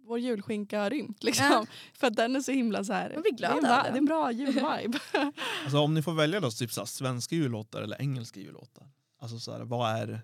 vår 0.07 0.19
julskinka 0.19 0.81
har 0.81 0.91
rymt 0.91 1.25
liksom. 1.25 1.47
Ja. 1.47 1.67
För 1.99 2.07
att 2.07 2.17
den 2.17 2.37
är 2.37 2.41
så 2.41 2.53
himla 2.53 2.85
så 2.85 2.93
här. 2.93 3.13
Man 3.13 3.23
blir 3.23 3.33
glad 3.33 3.63
det, 3.63 3.69
är 3.69 3.79
en 3.79 3.85
det 3.85 3.91
är 3.91 3.97
en 3.99 4.05
bra 4.05 4.33
julvibe. 4.33 4.99
Alltså 5.65 5.79
om 5.79 5.95
ni 5.95 6.03
får 6.03 6.13
välja 6.15 6.41
då, 6.41 6.51
typ 6.51 6.73
så 6.73 6.81
här, 6.81 6.87
svenska 6.87 7.35
jullåtar 7.35 7.83
eller 7.83 8.01
engelska 8.03 8.41
jullåtar. 8.41 8.87
Alltså 9.21 9.39
så 9.39 9.53
här, 9.53 9.61
vad 9.65 9.91
är 9.97 10.21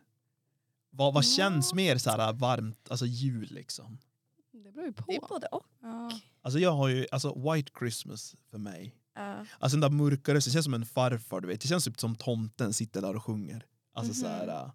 vad, 0.91 1.15
vad 1.15 1.25
Ja. 1.25 1.29
känns 1.29 1.75
mer 1.75 1.99
så 1.99 2.11
här 2.11 2.33
varmt, 2.33 2.91
alltså 2.91 3.07
jul 3.07 3.49
liksom? 3.51 3.99
Det 4.73 4.77
beror 4.77 4.87
ju 4.87 4.93
på. 4.93 5.05
Det 5.07 5.17
är 5.17 5.21
både 5.29 5.47
och. 5.47 5.67
Ja. 5.83 6.11
Alltså 6.43 6.59
jag 6.59 6.73
har 6.73 6.89
ju, 6.89 7.07
alltså 7.13 7.51
White 7.53 7.73
Christmas 7.79 8.37
för 8.51 8.59
mig. 8.59 8.97
Ja. 9.15 9.47
Alltså 9.59 9.79
den 9.79 9.81
där 9.81 9.91
mörka 10.05 10.35
rösten, 10.35 10.51
det 10.51 10.55
känns 10.55 10.65
som 10.65 10.75
en 10.75 10.87
farfar 10.87 11.41
du 11.41 11.49
vet. 11.49 11.61
Det 11.61 11.69
känns 11.69 11.85
typ 11.85 12.01
som 12.01 12.15
tomten 12.15 12.73
sitter 12.73 13.03
där 13.03 13.17
och 13.17 13.25
sjunger. 13.25 13.67
Alltså 13.95 14.15
så 14.15 14.27
här. 14.27 14.47
Mhm. 14.65 14.73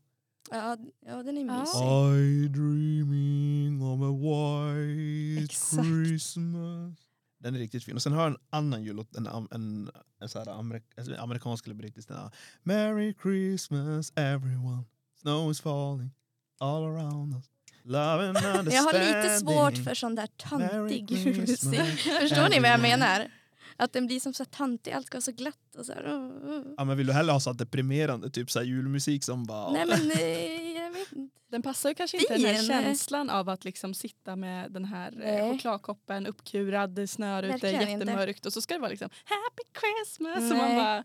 Ja, 0.52 0.78
ja, 1.06 1.24
den 1.24 1.38
är 1.38 1.60
mysig. 1.60 2.46
I 2.46 2.48
dreaming 2.48 3.82
of 3.84 4.02
a 4.02 4.12
white 4.12 5.44
Exakt. 5.44 5.84
Christmas. 5.84 6.98
Den 7.40 7.56
är 7.56 7.60
riktigt 7.60 7.84
fin. 7.84 7.96
Och 7.96 8.02
sen 8.02 8.14
har 8.14 8.22
jag 8.22 8.32
en 8.32 8.38
annan 8.50 8.84
jullåt, 8.84 9.16
en, 9.16 9.28
am- 9.28 9.48
en, 9.52 9.92
en 10.20 10.30
så 10.30 10.40
här 10.40 10.48
amerik 10.60 10.84
alltså 10.98 11.16
amerikansk 11.16 11.66
eller 11.66 11.76
brittisk. 11.76 12.08
Den 12.08 12.18
här, 12.18 12.32
Merry 12.64 13.14
Christmas 13.22 14.14
everyone, 14.16 14.84
snow 15.22 15.52
is 15.52 15.62
falling 15.62 16.12
all 16.60 16.84
around 16.84 17.34
us. 17.36 17.46
Love 17.88 18.28
and 18.28 18.38
understanding. 18.38 18.74
Jag 18.76 18.84
har 18.84 18.94
lite 18.94 19.40
svårt 19.40 19.86
för 19.86 19.94
sån 19.94 20.16
där 20.16 20.28
Christmas. 20.38 20.92
julmusik. 21.12 22.00
Förstår 22.22 22.50
ni 22.50 22.60
vad 22.60 22.70
jag 22.70 22.80
menar? 22.82 23.32
Att 23.80 23.94
den 23.94 24.08
blir 24.08 24.20
som 24.20 24.34
så 24.34 24.46
tantig, 24.46 24.92
allt 24.92 25.08
ska 25.08 25.16
vara 25.16 25.22
så 25.22 25.32
glatt 25.32 25.76
och 25.78 25.86
så 25.86 25.94
här. 25.94 26.08
uh, 26.08 26.50
uh. 26.50 26.64
Ja, 26.78 26.84
men 26.84 26.98
vill 26.98 27.08
du 27.08 27.14
hellre 27.14 27.32
ha 27.32 27.40
så 27.40 27.54
deprimerande 27.54 28.30
typ 28.30 28.52
så 28.52 28.60
här 28.60 28.66
julmusik 28.66 29.24
som 29.24 29.46
bara... 29.46 29.72
Nej 29.72 29.86
men 29.86 30.12
eh, 30.12 30.82
jag 30.84 30.92
vet 30.92 31.12
inte. 31.12 31.38
Den 31.52 31.62
passar 31.62 31.90
ju 31.90 31.96
kanske 31.96 32.18
inte 32.18 32.34
den 32.34 32.46
här 32.46 32.54
Fin. 32.56 32.68
känslan 32.68 33.30
av 33.30 33.50
att 33.50 33.66
liksom 33.66 33.94
sitta 33.94 34.36
med 34.36 34.72
den 34.72 34.86
här 34.86 35.12
eh, 35.12 35.18
Nej. 35.18 35.52
chokladkoppen 35.52 36.28
uppkurad, 36.28 36.90
det 36.90 37.08
snör 37.08 37.44
ute, 37.44 37.52
Verkligen 37.52 37.82
inte. 37.90 38.06
jättemörkt 38.06 38.46
och 38.46 38.54
så 38.54 38.62
ska 38.62 38.74
det 38.74 38.80
vara 38.80 38.90
liksom 38.90 39.10
Happy 39.26 39.64
Christmas 39.80 40.52
och 40.52 40.58
man 40.58 40.68
Nej. 40.68 40.78
bara 40.78 41.04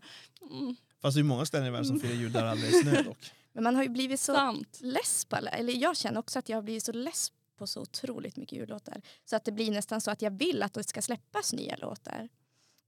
mm, 0.59 0.75
Fast 1.01 1.15
det 1.15 1.21
är 1.21 1.23
många 1.23 1.45
ställen 1.45 1.67
i 1.67 1.71
världen 1.71 1.85
som 1.85 1.99
firar 1.99 2.13
jul 2.13 2.31
där 2.31 2.43
det 2.43 2.51
aldrig 2.51 2.73
är 2.73 2.81
snö 2.81 3.01
dock. 3.03 3.31
Men 3.53 3.63
man 3.63 3.75
har 3.75 3.83
ju 3.83 3.89
blivit 3.89 4.19
så 4.19 4.33
sant. 4.33 4.79
less 4.81 5.25
på 5.25 5.35
alla, 5.35 5.49
eller 5.51 5.73
jag 5.73 5.97
känner 5.97 6.19
också 6.19 6.39
att 6.39 6.49
jag 6.49 6.57
har 6.57 6.61
blivit 6.61 6.83
så 6.83 6.91
less 6.91 7.31
på 7.57 7.67
så 7.67 7.81
otroligt 7.81 8.37
mycket 8.37 8.57
jullåtar. 8.57 9.01
Så 9.25 9.35
att 9.35 9.45
det 9.45 9.51
blir 9.51 9.71
nästan 9.71 10.01
så 10.01 10.11
att 10.11 10.21
jag 10.21 10.31
vill 10.31 10.63
att 10.63 10.73
det 10.73 10.83
ska 10.83 11.01
släppas 11.01 11.53
nya 11.53 11.75
låtar. 11.75 12.29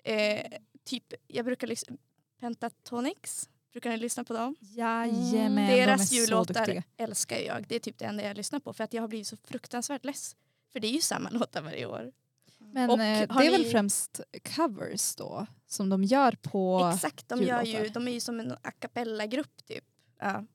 Eh, 0.03 0.41
typ, 0.83 1.13
jag 1.27 1.45
brukar 1.45 1.67
lyssna, 1.67 1.97
Pentatonix, 2.39 3.49
brukar 3.71 3.89
ni 3.89 3.97
lyssna 3.97 4.23
på 4.23 4.33
dem? 4.33 4.55
Jajamän, 4.59 5.55
Deras 5.69 5.97
de 5.99 6.03
är 6.03 6.07
så 6.07 6.15
jullåtar 6.15 6.53
duktiga. 6.53 6.83
älskar 6.97 7.37
jag. 7.37 7.65
Det 7.67 7.75
är 7.75 7.79
typ 7.79 7.97
det 7.97 8.05
enda 8.05 8.23
jag 8.23 8.37
lyssnar 8.37 8.59
på 8.59 8.73
för 8.73 8.83
att 8.83 8.93
jag 8.93 9.03
har 9.03 9.07
blivit 9.07 9.27
så 9.27 9.37
fruktansvärt 9.37 10.05
less. 10.05 10.35
För 10.71 10.79
det 10.79 10.87
är 10.87 10.91
ju 10.91 11.01
samma 11.01 11.29
låtar 11.31 11.61
varje 11.61 11.85
år. 11.85 12.11
Men 12.59 12.89
Och 12.89 12.99
eh, 12.99 13.27
det 13.39 13.45
är 13.47 13.51
väl 13.51 13.61
ni- 13.63 13.71
främst 13.71 14.19
covers 14.55 15.15
då 15.15 15.47
som 15.67 15.89
de 15.89 16.03
gör 16.03 16.31
på... 16.31 16.91
Exakt, 16.95 17.29
de, 17.29 17.43
gör 17.43 17.63
ju, 17.63 17.71
jullåtar. 17.71 17.93
de 17.93 18.07
är 18.07 18.11
ju 18.11 18.19
som 18.19 18.39
en 18.39 18.51
a 18.51 18.71
cappella-grupp 18.79 19.65
typ. 19.65 19.83
Ja. 20.19 20.45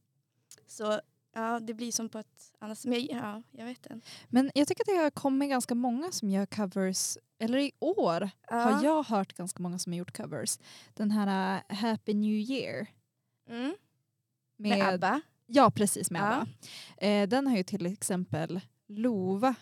Så 0.71 1.01
ja, 1.35 1.61
det 1.61 1.75
blir 1.75 1.93
som 1.93 2.09
på 2.09 2.19
ett 2.19 2.53
annat 2.59 2.79
sätt. 2.79 2.89
Men 2.91 3.07
ja, 3.07 3.43
jag 3.51 3.65
vet 3.65 3.87
inte. 3.87 4.07
Men 4.29 4.51
jag 4.55 4.69
tycker 4.69 4.83
att 4.83 4.87
det 4.97 5.03
har 5.03 5.11
kommit 5.11 5.51
ganska 5.51 5.75
många 5.75 6.13
som 6.13 6.31
gör 6.31 6.47
covers, 6.47 7.19
eller 7.39 7.59
i 7.59 7.73
år 7.79 8.31
har 8.47 8.71
Ja. 8.71 8.83
jag 8.83 9.03
hört 9.03 9.33
ganska 9.33 9.63
många 9.63 9.79
som 9.79 9.93
har 9.93 9.99
gjort 9.99 10.17
covers. 10.17 10.59
Den 10.95 11.11
här 11.11 11.63
äh, 11.69 11.77
Happy 11.77 12.15
New 12.15 12.35
Year. 12.51 12.87
Mm. 13.49 13.75
Med, 14.57 14.79
Med 14.79 14.89
ABBA. 14.95 15.21
Ja, 15.47 15.71
precis 15.71 16.11
med 16.11 16.21
Ja. 16.23 16.35
ABBA. 16.35 17.07
Eh, 17.07 17.29
den 17.29 17.47
har 17.47 17.57
ju 17.57 17.63
till 17.63 17.87
exempel 17.87 18.61
Lova, 18.89 19.55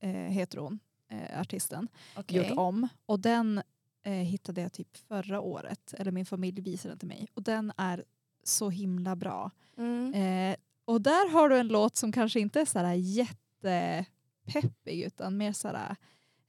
eh, 0.00 0.10
heter 0.10 0.58
hon, 0.58 0.78
eh, 1.10 1.40
artisten, 1.40 1.88
Okej. 2.16 2.36
gjort 2.48 2.58
om. 2.58 2.88
Och 3.06 3.20
den 3.20 3.62
eh, 4.02 4.12
hittade 4.12 4.60
jag 4.60 4.72
typ 4.72 4.96
förra 4.96 5.40
året, 5.40 5.94
eller 5.98 6.10
min 6.12 6.26
familj 6.26 6.60
visade 6.60 6.92
den 6.92 6.98
till 6.98 7.08
mig. 7.08 7.28
Och 7.34 7.42
den 7.42 7.72
är 7.76 8.04
så 8.48 8.70
himla 8.70 9.16
bra. 9.16 9.50
Mm. 9.76 10.14
Eh, 10.14 10.56
och 10.84 11.02
där 11.02 11.30
har 11.30 11.48
du 11.48 11.58
en 11.58 11.68
låt 11.68 11.96
som 11.96 12.12
kanske 12.12 12.40
inte 12.40 12.60
är 12.60 12.64
sådär 12.64 12.94
jättepeppig 12.94 15.02
utan 15.02 15.36
mer 15.36 15.52
sådär 15.52 15.96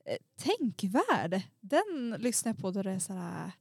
eh, 0.06 0.18
tänkvärd. 0.38 1.42
Den 1.60 2.16
lyssnar 2.20 2.50
jag 2.50 2.58
på 2.58 2.72
då 2.72 2.84
det 2.84 2.92
är 2.92 3.00
sådär 3.00 3.52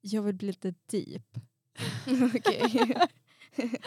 jag 0.00 0.22
vill 0.22 0.34
bli 0.34 0.46
lite 0.46 0.74
deep. 0.86 1.36
Okej. 2.34 2.96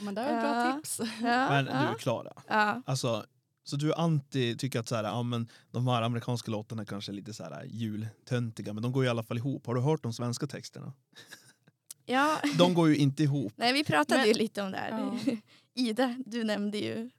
Men 0.00 0.14
det 0.14 0.20
är 0.20 0.36
ett 0.36 0.42
bra 0.42 0.76
tips. 0.76 1.00
ja, 1.22 1.48
Men 1.48 1.64
du. 1.64 1.98
Klara, 1.98 2.32
ja. 2.48 2.82
alltså, 2.86 3.26
så 3.64 3.76
du 3.76 3.92
är 3.92 4.00
anti, 4.00 4.56
tycker 4.56 4.80
att 4.80 4.88
så 4.88 4.96
här, 4.96 5.04
ja, 5.04 5.22
men 5.22 5.48
de 5.70 5.88
här 5.88 6.02
amerikanska 6.02 6.50
låtarna 6.50 6.84
kanske 6.84 7.12
är 7.12 7.14
lite 7.14 7.34
så 7.34 7.44
här 7.44 7.64
jultöntiga 7.64 8.72
men 8.72 8.82
de 8.82 8.92
går 8.92 9.04
i 9.04 9.08
alla 9.08 9.22
fall 9.22 9.38
ihop. 9.38 9.66
Har 9.66 9.74
du 9.74 9.80
hört 9.80 10.02
de 10.02 10.12
svenska 10.12 10.46
texterna? 10.46 10.92
Ja. 12.10 12.40
De 12.58 12.74
går 12.74 12.88
ju 12.88 12.96
inte 12.96 13.22
ihop. 13.22 13.52
Nej, 13.56 13.72
vi 13.72 13.84
pratade 13.84 14.20
Men- 14.20 14.28
ju 14.28 14.34
lite 14.34 14.62
om 14.62 14.70
det 14.72 14.78
här. 14.78 14.90
Ja. 15.26 15.32
Ida, 15.74 16.14
du 16.26 16.44
nämnde 16.44 16.78
ju 16.78 17.10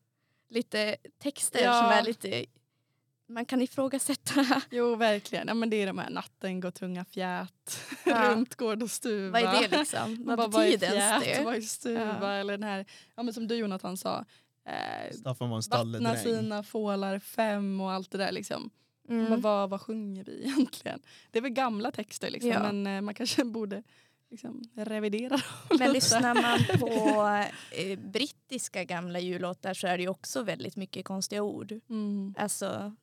lite 0.49 0.95
texter 1.23 1.63
Ja. 1.63 1.81
som 1.81 1.89
är 1.91 2.03
lite... 2.03 2.45
Man 3.27 3.45
kan 3.45 3.61
ifrågasätta. 3.61 4.61
Jo 4.71 4.95
verkligen, 4.95 5.47
ja, 5.47 5.53
men 5.53 5.69
det 5.69 5.75
är 5.75 5.87
de 5.87 5.97
här 5.97 6.09
natten 6.09 6.59
går 6.59 6.71
tunga 6.71 7.05
fjät, 7.05 7.79
Ja. 8.05 8.31
runt 8.31 8.55
gård 8.55 8.83
och 8.83 8.91
stuva. 8.91 9.41
Vad 9.41 9.55
är 9.55 9.69
det 9.69 9.77
liksom? 9.79 10.23
Vad 10.25 10.51
betyder 10.51 10.93
ens 10.93 11.23
det? 11.23 11.41
vad 11.45 11.55
är 11.55 11.61
stuva? 11.61 12.17
Ja. 12.21 12.31
Eller 12.33 12.53
den 12.53 12.63
här, 12.63 12.85
ja, 13.15 13.23
men 13.23 13.33
som 13.33 13.47
du 13.47 13.55
Jonathan 13.55 13.97
sa, 13.97 14.25
eh, 14.67 15.13
Staffan 15.15 15.49
var 15.49 15.57
en 15.57 15.61
vattna 15.61 15.61
stalledräng. 15.61 16.17
sina 16.17 16.63
fålar 16.63 17.19
fem 17.19 17.81
och 17.81 17.91
allt 17.91 18.11
det 18.11 18.17
där. 18.17 18.31
Liksom. 18.31 18.69
Mm. 19.09 19.23
Men 19.25 19.41
vad, 19.41 19.69
vad 19.69 19.81
sjunger 19.81 20.23
vi 20.23 20.41
egentligen? 20.43 21.01
Det 21.31 21.37
är 21.39 21.41
väl 21.43 21.51
gamla 21.51 21.91
texter 21.91 22.29
liksom, 22.29 22.49
Ja. 22.51 22.71
men 22.71 22.87
eh, 22.87 23.01
man 23.01 23.13
kanske 23.13 23.43
borde 23.43 23.83
liksom, 24.31 24.61
revidera 24.75 25.29
dem 25.29 25.77
Men 25.79 25.93
lyssnar 25.93 26.33
man 26.41 26.79
på 26.79 27.23
eh, 27.75 27.99
brittiska 27.99 28.83
gamla 28.83 29.19
jullåtar 29.19 29.73
så 29.73 29.87
är 29.87 29.97
det 29.97 30.03
ju 30.03 30.09
också 30.09 30.43
väldigt 30.43 30.75
mycket 30.75 31.05
konstiga 31.05 31.43
ord. 31.43 31.71
Mm. 31.89 32.33
Alltså 32.37 32.95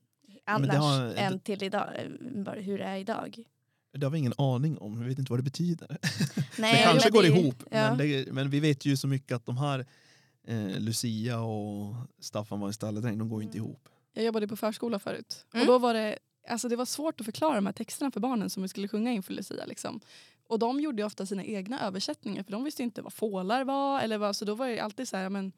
annars 0.47 0.70
det 0.70 0.76
har- 0.76 1.14
än 1.14 1.40
till 1.40 1.62
idag, 1.62 1.88
eh, 2.47 2.52
hur 2.52 2.78
det 2.78 2.85
är 2.85 2.97
idag. 2.97 3.38
Det 3.92 4.06
har 4.06 4.11
vi 4.11 4.18
ingen 4.18 4.32
aning 4.38 4.78
om, 4.78 5.00
vi 5.02 5.08
vet 5.08 5.18
inte 5.18 5.32
vad 5.32 5.38
det 5.38 5.42
betyder. 5.44 5.99
Nej, 6.58 6.73
det 6.76 6.82
kanske 6.82 7.08
men 7.08 7.12
går 7.12 7.25
ju- 7.25 7.30
ihop, 7.40 7.62
Ja. 7.70 7.88
men, 7.88 7.99
det, 7.99 8.32
men 8.32 8.50
vi 8.50 8.61
vet 8.61 8.85
ju 8.87 8.97
så 8.97 9.08
mycket 9.08 9.32
att 9.37 9.47
de 9.47 9.56
här 9.58 9.87
eh, 10.49 10.80
Lucia 10.80 11.40
och 11.40 11.94
Staffan 12.20 12.61
var 12.61 12.66
en 12.66 12.73
stalledräng, 12.75 13.18
de 13.18 13.28
går 13.28 13.40
ju 13.42 13.47
inte 13.47 13.58
Mm. 13.58 13.70
Jag 14.12 14.23
ihop. 14.23 14.26
jobbade 14.26 14.49
på 14.49 14.56
förskola 14.56 14.99
förut. 14.99 15.47
Mm. 15.54 15.61
Och 15.66 15.73
då 15.73 15.78
var 15.78 15.94
det, 15.94 16.18
alltså 16.49 16.68
det 16.68 16.76
var 16.76 16.85
svårt 16.85 17.20
att 17.20 17.25
förklara 17.25 17.54
de 17.54 17.66
här 17.66 17.73
texterna 17.73 18.11
för 18.11 18.20
barnen 18.20 18.50
som 18.50 18.62
vi 18.62 18.68
skulle 18.68 18.88
sjunga 18.88 19.12
inför 19.12 19.32
Lucia. 19.35 19.66
Liksom. 19.66 20.00
Och 20.49 20.59
de 20.59 20.81
gjorde 20.81 21.05
ofta 21.05 21.26
sina 21.26 21.45
egna 21.45 21.81
översättningar 21.87 22.43
för 22.43 22.52
de 22.52 22.64
visste 22.64 22.83
inte 22.83 23.02
vad 23.02 23.12
fålar 23.12 23.64
var. 23.64 24.00
Eller 24.00 24.19
vad, 24.19 24.37
så 24.37 24.45
då 24.45 24.55
var 24.55 24.69
det 24.69 24.81
alltid 24.81 25.09
så 25.09 25.17
här, 25.17 25.28
men, 25.31 25.52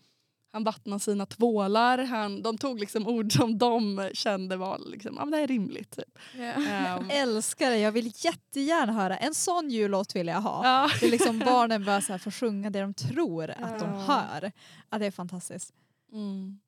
han 0.52 0.64
vattnar 0.64 0.99
sina 0.99 1.26
tvålar. 1.26 1.99
Han, 1.99 2.42
de 2.42 2.59
tog 2.59 2.80
liksom 2.80 3.09
ord 3.09 3.32
som 3.32 3.59
de 3.59 4.11
kände 4.12 4.56
var 4.56 4.78
liksom, 4.78 5.14
men 5.14 5.30
det 5.30 5.38
är 5.38 5.47
rimligt. 5.47 5.90
Typ. 5.97 6.18
Ja. 6.38 6.42
Ehm, 6.44 7.11
Älskar 7.11 7.70
det, 7.70 7.78
jag 7.78 7.92
vill 7.92 8.12
jättegärna 8.16 8.92
höra. 8.92 9.16
En 9.16 9.35
sån 9.35 9.70
jullåt 9.70 10.16
vill 10.16 10.26
jag 10.26 10.40
ha. 10.40 10.61
ja. 10.64 10.90
Det 11.00 11.06
är 11.06 11.11
liksom 11.11 11.38
barnen 11.38 11.85
bara 11.85 12.00
så 12.00 12.12
här 12.12 12.18
får 12.18 12.30
sjunga 12.30 12.70
det 12.70 12.80
de 12.80 12.94
tror 12.94 13.50
att 13.50 13.78
de 13.78 13.88
Ja. 13.88 13.99
hör. 14.00 14.52
Ja, 14.90 14.99
det 14.99 15.06
är 15.06 15.11
fantastiskt. 15.11 15.73
Mm. 16.12 16.61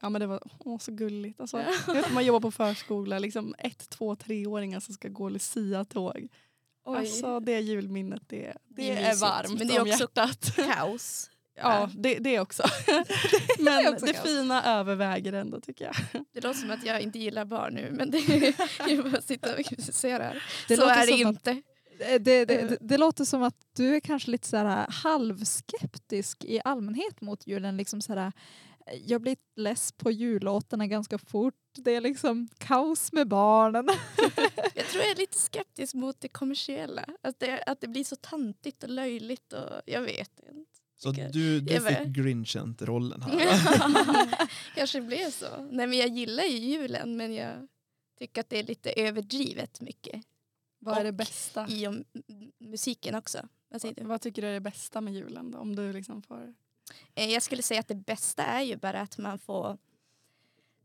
Ja 0.00 0.08
men 0.08 0.20
det 0.20 0.26
var 0.26 0.40
åh, 0.58 0.78
så 0.78 0.92
gulligt. 0.92 1.40
Alltså, 1.40 1.60
Ja. 1.86 1.94
jag 1.94 2.12
man 2.12 2.24
jobbar 2.26 2.40
på 2.40 2.50
förskola, 2.50 3.18
liksom 3.18 3.54
ett, 3.58 3.88
två, 3.90 4.16
treåringar 4.16 4.80
som 4.80 4.94
ska 4.94 5.08
gå 5.08 5.28
Lucia-tåg. 5.28 6.28
Oj, 6.84 6.98
Alltså 6.98 7.40
det 7.40 7.60
julminnet 7.60 8.22
det, 8.28 8.36
det, 8.36 8.54
Det 8.68 8.90
är 8.90 9.10
är, 9.12 9.16
varmt 9.16 9.58
Men 9.58 9.68
det 9.68 9.76
är 9.76 9.80
också- 9.80 9.98
hjärtat. 10.00 10.56
kaos. 10.76 11.30
Ja, 11.56 11.90
det, 11.94 12.18
det 12.18 12.40
också. 12.40 12.62
Men 13.58 13.86
också 13.92 14.06
Mm. 14.06 14.14
det 14.22 14.28
fina 14.28 14.64
överväger 14.64 15.32
ändå 15.32 15.60
tycker 15.60 15.84
jag. 15.84 15.94
Det 16.32 16.40
låter 16.44 16.60
som 16.60 16.70
att 16.70 16.86
jag 16.86 17.00
inte 17.00 17.18
gillar 17.18 17.44
barn 17.44 17.74
nu 17.74 17.90
men 17.92 18.10
det 18.10 18.54
jag 18.88 19.10
bara 19.10 19.22
sitter 19.22 19.58
och 19.58 19.64
kritiserar. 19.64 20.42
Det 20.68 20.76
så 20.76 20.88
är 20.88 21.06
det 21.06 21.12
som 21.18 21.30
att- 21.30 21.34
inte. 21.36 21.62
Det, 21.98 22.18
det, 22.18 22.44
det, 22.44 22.76
det 22.80 22.98
låter 22.98 23.24
som 23.24 23.42
att 23.42 23.54
du 23.76 23.96
är 23.96 24.00
kanske 24.00 24.30
lite 24.30 24.48
så 24.48 24.56
här 24.56 24.86
halvskeptisk 24.90 26.44
i 26.44 26.60
allmänhet 26.64 27.20
mot 27.20 27.46
julen. 27.46 27.76
Liksom 27.76 28.00
så 28.00 28.14
här, 28.14 28.32
jag 29.04 29.20
blir 29.20 29.36
less 29.56 29.92
på 29.92 30.10
jullåtarna 30.10 30.86
ganska 30.86 31.18
fort. 31.18 31.54
Det 31.78 31.94
är 31.94 32.00
liksom 32.00 32.48
kaos 32.58 33.12
med 33.12 33.28
barnen. 33.28 33.88
Jag 34.74 34.86
tror 34.86 35.02
jag 35.02 35.10
är 35.10 35.16
lite 35.16 35.38
skeptisk 35.38 35.94
mot 35.94 36.20
det 36.20 36.28
kommersiella. 36.28 37.04
Att 37.22 37.38
det, 37.40 37.62
att 37.62 37.80
det 37.80 37.88
blir 37.88 38.04
så 38.04 38.16
tantigt 38.16 38.82
och 38.82 38.88
löjligt 38.90 39.52
och 39.52 39.80
jag 39.86 40.02
vet 40.02 40.40
inte. 40.52 40.70
Så 40.96 41.10
du, 41.10 41.60
du 41.60 41.80
fick. 41.80 41.98
Grinchent-rollen 42.06 43.22
här. 43.22 44.48
Kanske 44.74 45.00
blev 45.00 45.30
så. 45.30 45.46
Nej 45.70 45.86
men 45.86 45.98
jag 45.98 46.08
gillar 46.08 46.44
ju 46.44 46.56
julen 46.58 47.16
men 47.16 47.34
jag 47.34 47.68
tycker 48.18 48.40
att 48.40 48.50
det 48.50 48.58
är 48.58 48.62
lite 48.62 48.90
överdrivet 48.92 49.80
mycket. 49.80 50.22
Vad 50.78 50.98
är 50.98 51.02
det 51.02 51.08
Och 51.08 51.14
bästa? 51.14 51.66
I 51.68 51.86
om, 51.86 52.04
m- 52.14 52.50
musiken 52.60 53.14
också. 53.14 53.48
Vad 53.68 53.80
säger 53.80 53.94
du? 53.94 54.04
Vad 54.04 54.20
tycker 54.20 54.42
du 54.42 54.48
är 54.48 54.52
det 54.52 54.60
bästa 54.60 55.00
med 55.00 55.14
julen 55.14 55.50
då? 55.50 55.58
Om 55.58 55.76
du 55.76 55.92
liksom 55.92 56.22
får... 56.22 56.54
Eh, 57.14 57.32
Jag 57.32 57.42
skulle 57.42 57.62
säga 57.62 57.80
att 57.80 57.88
det 57.88 57.94
bästa 57.94 58.44
är 58.44 58.62
ju 58.62 58.76
bara 58.76 59.00
att 59.00 59.18
man 59.18 59.38
får 59.38 59.78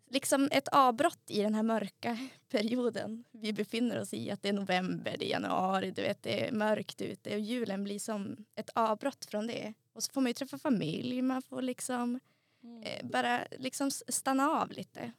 liksom 0.10 0.50
ett 0.52 0.68
avbrott 0.68 1.24
i 1.28 1.42
den 1.42 1.56
här 1.56 1.64
mörka 1.64 2.18
perioden 2.50 3.24
vi 3.32 3.54
befinner 3.54 4.00
oss 4.02 4.14
i. 4.14 4.32
Att 4.32 4.42
det 4.42 4.50
är 4.50 4.54
november, 4.54 5.16
det 5.20 5.26
är 5.26 5.32
januari, 5.32 5.92
du 5.92 6.02
vet, 6.02 6.24
det 6.24 6.48
är 6.48 6.52
mörkt 6.52 7.02
ute 7.02 7.34
och 7.34 7.40
julen 7.40 7.84
blir 7.84 8.00
som 8.00 8.46
ett 8.56 8.70
avbrott 8.76 9.26
från 9.26 9.48
det. 9.48 9.74
Och 9.94 10.04
så 10.04 10.12
får 10.12 10.22
man 10.22 10.30
ju 10.30 10.34
träffa 10.34 10.58
familj, 10.58 11.22
man 11.22 11.42
får 11.42 11.62
liksom 11.62 12.20
eh, 12.84 13.06
bara 13.08 13.44
liksom 13.58 13.92
stanna 13.92 14.50
av 14.50 14.72
lite. 14.72 15.12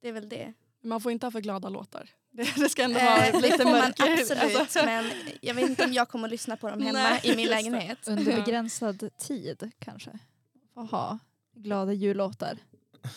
Det 0.00 0.08
är 0.08 0.12
väl 0.12 0.28
det. 0.28 0.52
Man 0.80 1.00
får 1.00 1.12
inte 1.12 1.26
ha 1.26 1.30
för 1.30 1.40
glada 1.40 1.68
låtar. 1.68 2.10
Det, 2.36 2.54
det 2.56 2.68
ska 2.68 2.82
ändå 2.82 2.98
Eh, 2.98 3.04
vara 3.04 3.30
det 3.30 3.40
lite 3.40 3.64
mörker. 3.64 4.12
absolut, 4.20 4.54
Alltså, 4.54 4.84
men 4.84 5.04
jag 5.40 5.54
vet 5.54 5.68
inte 5.70 5.84
om 5.84 5.92
jag 5.92 6.08
kommer 6.08 6.28
att 6.28 6.32
lyssna 6.32 6.56
på 6.56 6.68
dem 6.70 6.80
hemma 6.86 6.98
Nej, 7.02 7.20
i 7.22 7.36
min 7.36 7.48
lägenhet. 7.48 8.08
Under 8.08 8.32
Ja. 8.32 8.36
begränsad 8.44 9.08
tid 9.18 9.70
kanske. 9.78 10.18
Aha. 10.76 11.18
Glada 11.56 11.92
jullåtar. 11.92 12.58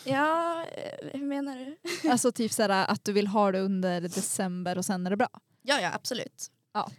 Ja, 0.04 0.62
eh, 0.76 1.08
hur 1.18 1.26
menar 1.26 1.56
du? 1.56 1.76
Alltså 2.10 2.32
typ 2.32 2.52
så 2.52 2.62
här, 2.62 2.70
att 2.90 3.04
du 3.04 3.12
vill 3.12 3.26
ha 3.26 3.52
det 3.52 3.60
under 3.60 4.00
december 4.00 4.78
och 4.78 4.84
sen 4.84 5.06
är 5.06 5.10
det 5.10 5.16
bra. 5.16 5.28
Ja, 5.62 5.80
ja 5.80 5.90
absolut. 5.94 6.46
Ja. 6.74 6.90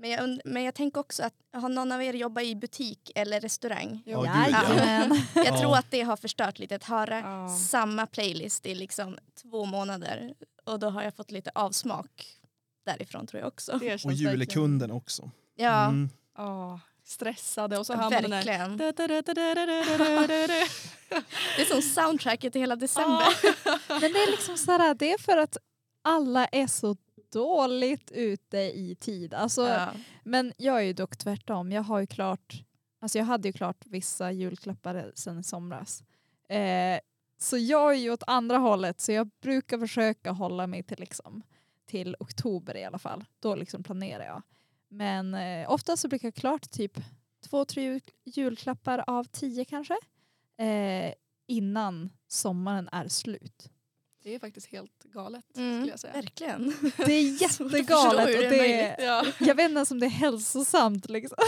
Men 0.00 0.10
jag, 0.10 0.20
und- 0.24 0.40
men 0.44 0.62
jag 0.64 0.74
tänker 0.74 1.00
också 1.00 1.22
att 1.22 1.34
har 1.52 1.68
någon 1.68 1.92
av 1.92 2.02
er 2.02 2.14
jobbat 2.14 2.44
i 2.44 2.56
butik 2.56 3.10
eller 3.14 3.40
restaurang? 3.40 4.02
Ja, 4.06 4.20
gud, 4.20 4.30
ja. 4.54 5.16
jag 5.44 5.58
tror 5.60 5.76
att 5.76 5.90
det 5.90 6.00
har 6.02 6.16
förstört 6.16 6.58
lite. 6.58 6.76
Att 6.76 6.84
höra 6.84 7.20
Ja. 7.20 7.48
samma 7.48 8.06
playlist 8.06 8.66
i 8.66 8.74
liksom 8.74 9.18
två 9.42 9.64
månader 9.64 10.34
och 10.64 10.78
då 10.78 10.90
har 10.90 11.02
jag 11.02 11.14
fått 11.16 11.30
lite 11.30 11.50
avsmak 11.54 12.26
därifrån 12.86 13.26
tror 13.26 13.40
jag 13.40 13.48
också. 13.48 13.72
Och 14.04 14.12
julekunden 14.12 14.90
också. 14.90 15.30
Ja, 15.56 15.84
Mm. 15.86 16.10
Ja, 16.36 16.80
stressade 17.04 17.78
och 17.78 17.86
så 17.86 17.94
hör 17.94 18.02
man 18.10 18.22
den 18.22 18.30
där... 18.30 18.44
Det 21.56 21.62
är 21.62 21.64
som 21.64 21.82
soundtracket 21.82 22.56
i 22.56 22.58
hela 22.58 22.76
december. 22.76 23.26
Men 24.00 24.00
det 24.12 24.18
är 24.18 24.30
liksom 24.30 24.56
så 24.58 24.70
här, 24.72 24.94
det 24.94 25.12
är 25.12 25.18
för 25.18 25.36
att 25.36 25.56
alla 26.04 26.46
är 26.46 26.66
så 26.66 26.96
dåligt 27.32 28.10
ute 28.10 28.58
i 28.58 28.96
tid. 29.00 29.34
Alltså, 29.34 29.68
Ja. 29.68 29.92
Men 30.24 30.52
jag 30.56 30.76
är 30.78 30.82
ju 30.82 30.92
dock 30.92 31.16
tvärtom. 31.16 31.72
Jag 31.72 31.82
har 31.82 32.00
ju 32.00 32.06
klart, 32.06 32.62
alltså 33.00 33.18
jag 33.18 33.24
hade 33.24 33.48
ju 33.48 33.52
klart 33.52 33.84
vissa 33.86 34.32
julklappar 34.32 35.12
sen 35.14 35.38
i 35.38 35.42
somras. 35.42 36.02
Eh, 36.48 37.00
så 37.38 37.58
jag 37.58 37.92
är 37.94 37.98
ju 37.98 38.10
åt 38.10 38.22
andra 38.26 38.56
hållet 38.58 39.00
så 39.00 39.12
jag 39.12 39.30
brukar 39.42 39.78
försöka 39.78 40.30
hålla 40.30 40.66
mig 40.66 40.82
till, 40.82 40.98
liksom, 41.00 41.42
till 41.86 42.16
oktober 42.18 42.76
i 42.76 42.84
alla 42.84 42.98
fall. 42.98 43.24
Då 43.40 43.54
liksom 43.54 43.82
planerar 43.82 44.24
jag. 44.24 44.42
Men 44.88 45.34
eh, 45.34 45.70
ofta 45.70 45.96
så 45.96 46.08
brukar 46.08 46.26
jag 46.28 46.34
klart 46.34 46.70
typ 46.70 47.00
två, 47.48 47.64
tre 47.64 47.82
jul- 47.82 48.00
julklappar 48.24 49.04
av 49.06 49.24
tio 49.24 49.64
kanske. 49.64 49.94
Eh, 50.58 51.14
innan 51.46 52.10
sommaren 52.28 52.88
är 52.92 53.08
slut. 53.08 53.70
Det 54.30 54.34
är 54.34 54.38
faktiskt 54.38 54.66
helt 54.66 55.04
galet 55.04 55.56
Mm, 55.56 55.80
skulle 55.80 55.92
jag 55.92 56.00
säga. 56.00 56.12
Verkligen. 56.12 56.74
Det 56.96 57.12
är 57.12 57.42
jättegalet. 57.42 58.36
Och 58.36 58.42
det 58.42 58.74
är. 58.82 59.04
Ja. 59.04 59.26
jag 59.38 59.54
vet 59.54 59.64
inte 59.64 59.76
ens 59.76 59.90
om 59.90 60.00
det 60.00 60.06
är 60.06 60.10
hälsosamt. 60.10 61.08
Liksom. 61.08 61.38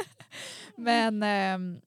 men, 0.76 1.22
ehm, 1.22 1.80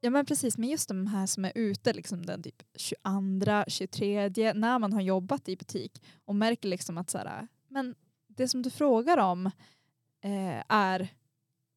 ja, 0.00 0.10
men 0.10 0.26
precis, 0.26 0.58
men 0.58 0.68
just 0.68 0.88
de 0.88 1.06
här 1.06 1.26
som 1.26 1.44
är 1.44 1.52
ute 1.54 1.92
liksom 1.92 2.26
den 2.26 2.42
typ 2.42 2.62
22, 2.76 3.64
23, 3.68 4.52
när 4.54 4.78
man 4.78 4.92
har 4.92 5.00
jobbat 5.00 5.48
i 5.48 5.56
butik 5.56 6.02
och 6.24 6.34
märker 6.34 6.68
liksom 6.68 6.98
att 6.98 7.10
så 7.10 7.18
här, 7.18 7.48
men 7.68 7.94
det 8.26 8.48
som 8.48 8.62
du 8.62 8.70
frågar 8.70 9.18
om 9.18 9.46
eh, 10.24 10.62
är 10.68 11.08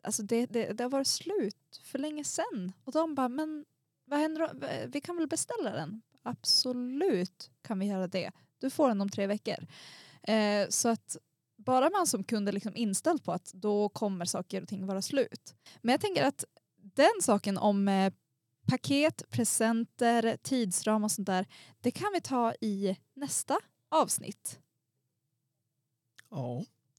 Alltså 0.04 0.24
det, 0.24 0.46
det, 0.46 0.74
det 0.74 0.84
har 0.84 0.90
varit 0.90 1.08
slut 1.08 1.82
för 1.84 2.00
länge 2.00 2.24
sedan. 2.24 2.72
Och 2.84 2.92
de 2.92 3.16
bara, 3.16 3.30
men 3.30 3.66
vad 4.06 4.20
händer? 4.20 4.88
Vi 4.88 5.02
kan 5.02 5.18
väl 5.18 5.28
beställa 5.28 5.72
den? 5.72 6.02
Absolut 6.28 7.52
kan 7.62 7.80
vi 7.80 7.86
göra 7.86 8.08
det. 8.08 8.32
Du 8.58 8.70
får 8.70 8.88
den 8.88 9.02
om 9.02 9.10
tre 9.10 9.28
veckor. 9.28 9.68
Eh, 10.24 10.68
så 10.70 10.90
att 10.90 11.18
bara 11.58 11.90
man 11.90 12.08
som 12.08 12.24
kund 12.24 12.48
är 12.50 12.54
liksom 12.54 12.76
inställd 12.76 13.24
på 13.24 13.32
att 13.32 13.54
då 13.54 13.90
kommer 13.90 14.26
saker 14.26 14.62
och 14.62 14.68
ting 14.68 14.86
vara 14.86 15.02
slut. 15.02 15.56
Men 15.82 15.94
jag 15.94 16.02
tänker 16.02 16.24
att 16.24 16.44
den 16.76 17.22
saken 17.22 17.58
om 17.58 17.88
eh, 17.88 18.14
paket, 18.68 19.30
presenter, 19.30 20.38
tidsram 20.42 21.04
och 21.04 21.12
sånt 21.12 21.28
där, 21.28 21.46
det 21.82 21.92
kan 21.92 22.12
vi 22.14 22.22
ta 22.22 22.54
i 22.62 22.98
nästa 23.14 23.60
avsnitt. 23.90 24.60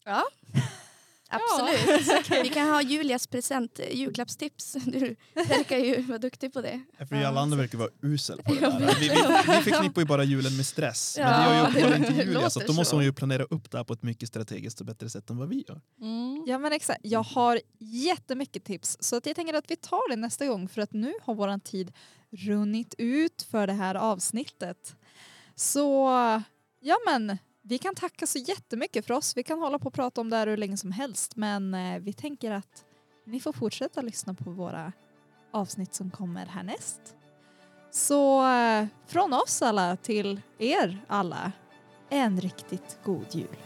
Ja. 0.05 0.25
Absolut. 1.31 2.31
Vi 2.45 2.49
kan 2.49 2.69
ha 2.69 2.83
Julias 2.83 3.27
present, 3.27 3.79
eh, 3.79 3.97
julklappstips. 3.97 4.77
Du 4.85 5.17
verkar 5.35 5.77
ju 5.79 6.03
vara 6.03 6.19
duktig 6.19 6.53
på 6.53 6.61
det. 6.61 6.81
För 7.09 7.25
alla 7.25 7.41
andra 7.41 7.57
verkar 7.57 7.79
vara 7.79 7.91
usel 8.03 8.43
på 8.43 8.55
det 8.55 8.61
Ja, 8.61 8.71
där. 8.71 8.95
Vi, 9.01 9.09
vi, 9.09 9.15
vi 9.57 9.63
förknippar 9.71 10.03
ju 10.03 10.07
bara 10.07 10.25
julen 10.25 10.57
med 10.57 10.67
stress. 10.67 11.15
Men 11.19 11.27
det 11.27 11.33
Ja, 11.33 11.55
gör 11.55 11.63
ju 11.63 11.69
uppenbarligen 11.71 12.05
inte 12.13 12.25
Julia 12.25 12.51
så 12.51 12.61
då 12.61 12.73
måste 12.73 12.95
hon 12.97 13.05
ju 13.05 13.13
planera 13.13 13.43
upp 13.45 13.71
det 13.71 13.77
här 13.77 13.85
på 13.85 13.93
ett 13.93 14.03
mycket 14.03 14.29
strategiskt 14.29 14.81
och 14.81 14.87
bättre 14.87 15.11
sätt 15.11 15.31
än 15.31 15.37
vad 15.39 15.49
vi 15.49 15.65
gör. 15.69 15.81
Mm. 16.01 16.45
Ja 16.47 16.59
men 16.59 16.73
exakt, 16.73 17.01
jag 17.03 17.23
har 17.23 17.61
jättemycket 17.79 18.65
tips 18.65 18.97
så 19.01 19.17
att 19.17 19.27
jag 19.27 19.37
tänker 19.37 19.55
att 19.55 19.71
vi 19.71 19.77
tar 19.77 20.11
det 20.11 20.17
nästa 20.17 20.47
gång 20.47 20.69
för 20.69 20.81
att 20.83 20.93
nu 20.93 21.13
har 21.23 21.35
våran 21.35 21.61
tid 21.61 21.93
runnit 22.31 22.95
ut 22.99 23.47
för 23.51 23.67
det 23.67 23.73
här 23.73 23.95
avsnittet. 23.95 24.97
Så 25.55 26.09
ja 26.81 26.97
men 27.07 27.39
vi 27.69 27.79
kan 27.79 27.95
tacka 27.95 28.27
så 28.27 28.39
jättemycket 28.39 29.07
för 29.07 29.15
oss. 29.15 29.37
Vi 29.37 29.43
kan 29.43 29.59
hålla 29.59 29.79
på 29.79 29.87
och 29.87 29.95
prata 29.95 30.21
om 30.21 30.31
det 30.31 30.37
här 30.37 30.47
hur 30.47 30.57
länge 30.57 30.77
som 30.77 30.93
helst 30.93 31.37
men 31.37 31.75
eh, 31.75 31.99
vi 31.99 32.13
tänker 32.13 32.51
att 32.51 32.85
ni 33.27 33.41
får 33.41 33.53
fortsätta 33.53 34.03
lyssna 34.03 34.35
på 34.35 34.51
våra 34.51 34.93
avsnitt 35.53 35.95
som 35.95 36.11
kommer 36.11 36.47
härnäst. 36.47 37.01
Så 37.91 38.53
eh, 38.53 38.87
från 39.07 39.33
oss 39.33 39.63
alla 39.63 39.97
till 39.97 40.41
er 40.59 41.05
alla, 41.09 41.53
en 42.11 42.41
riktigt 42.41 42.99
god 43.05 43.27
jul. 43.35 43.57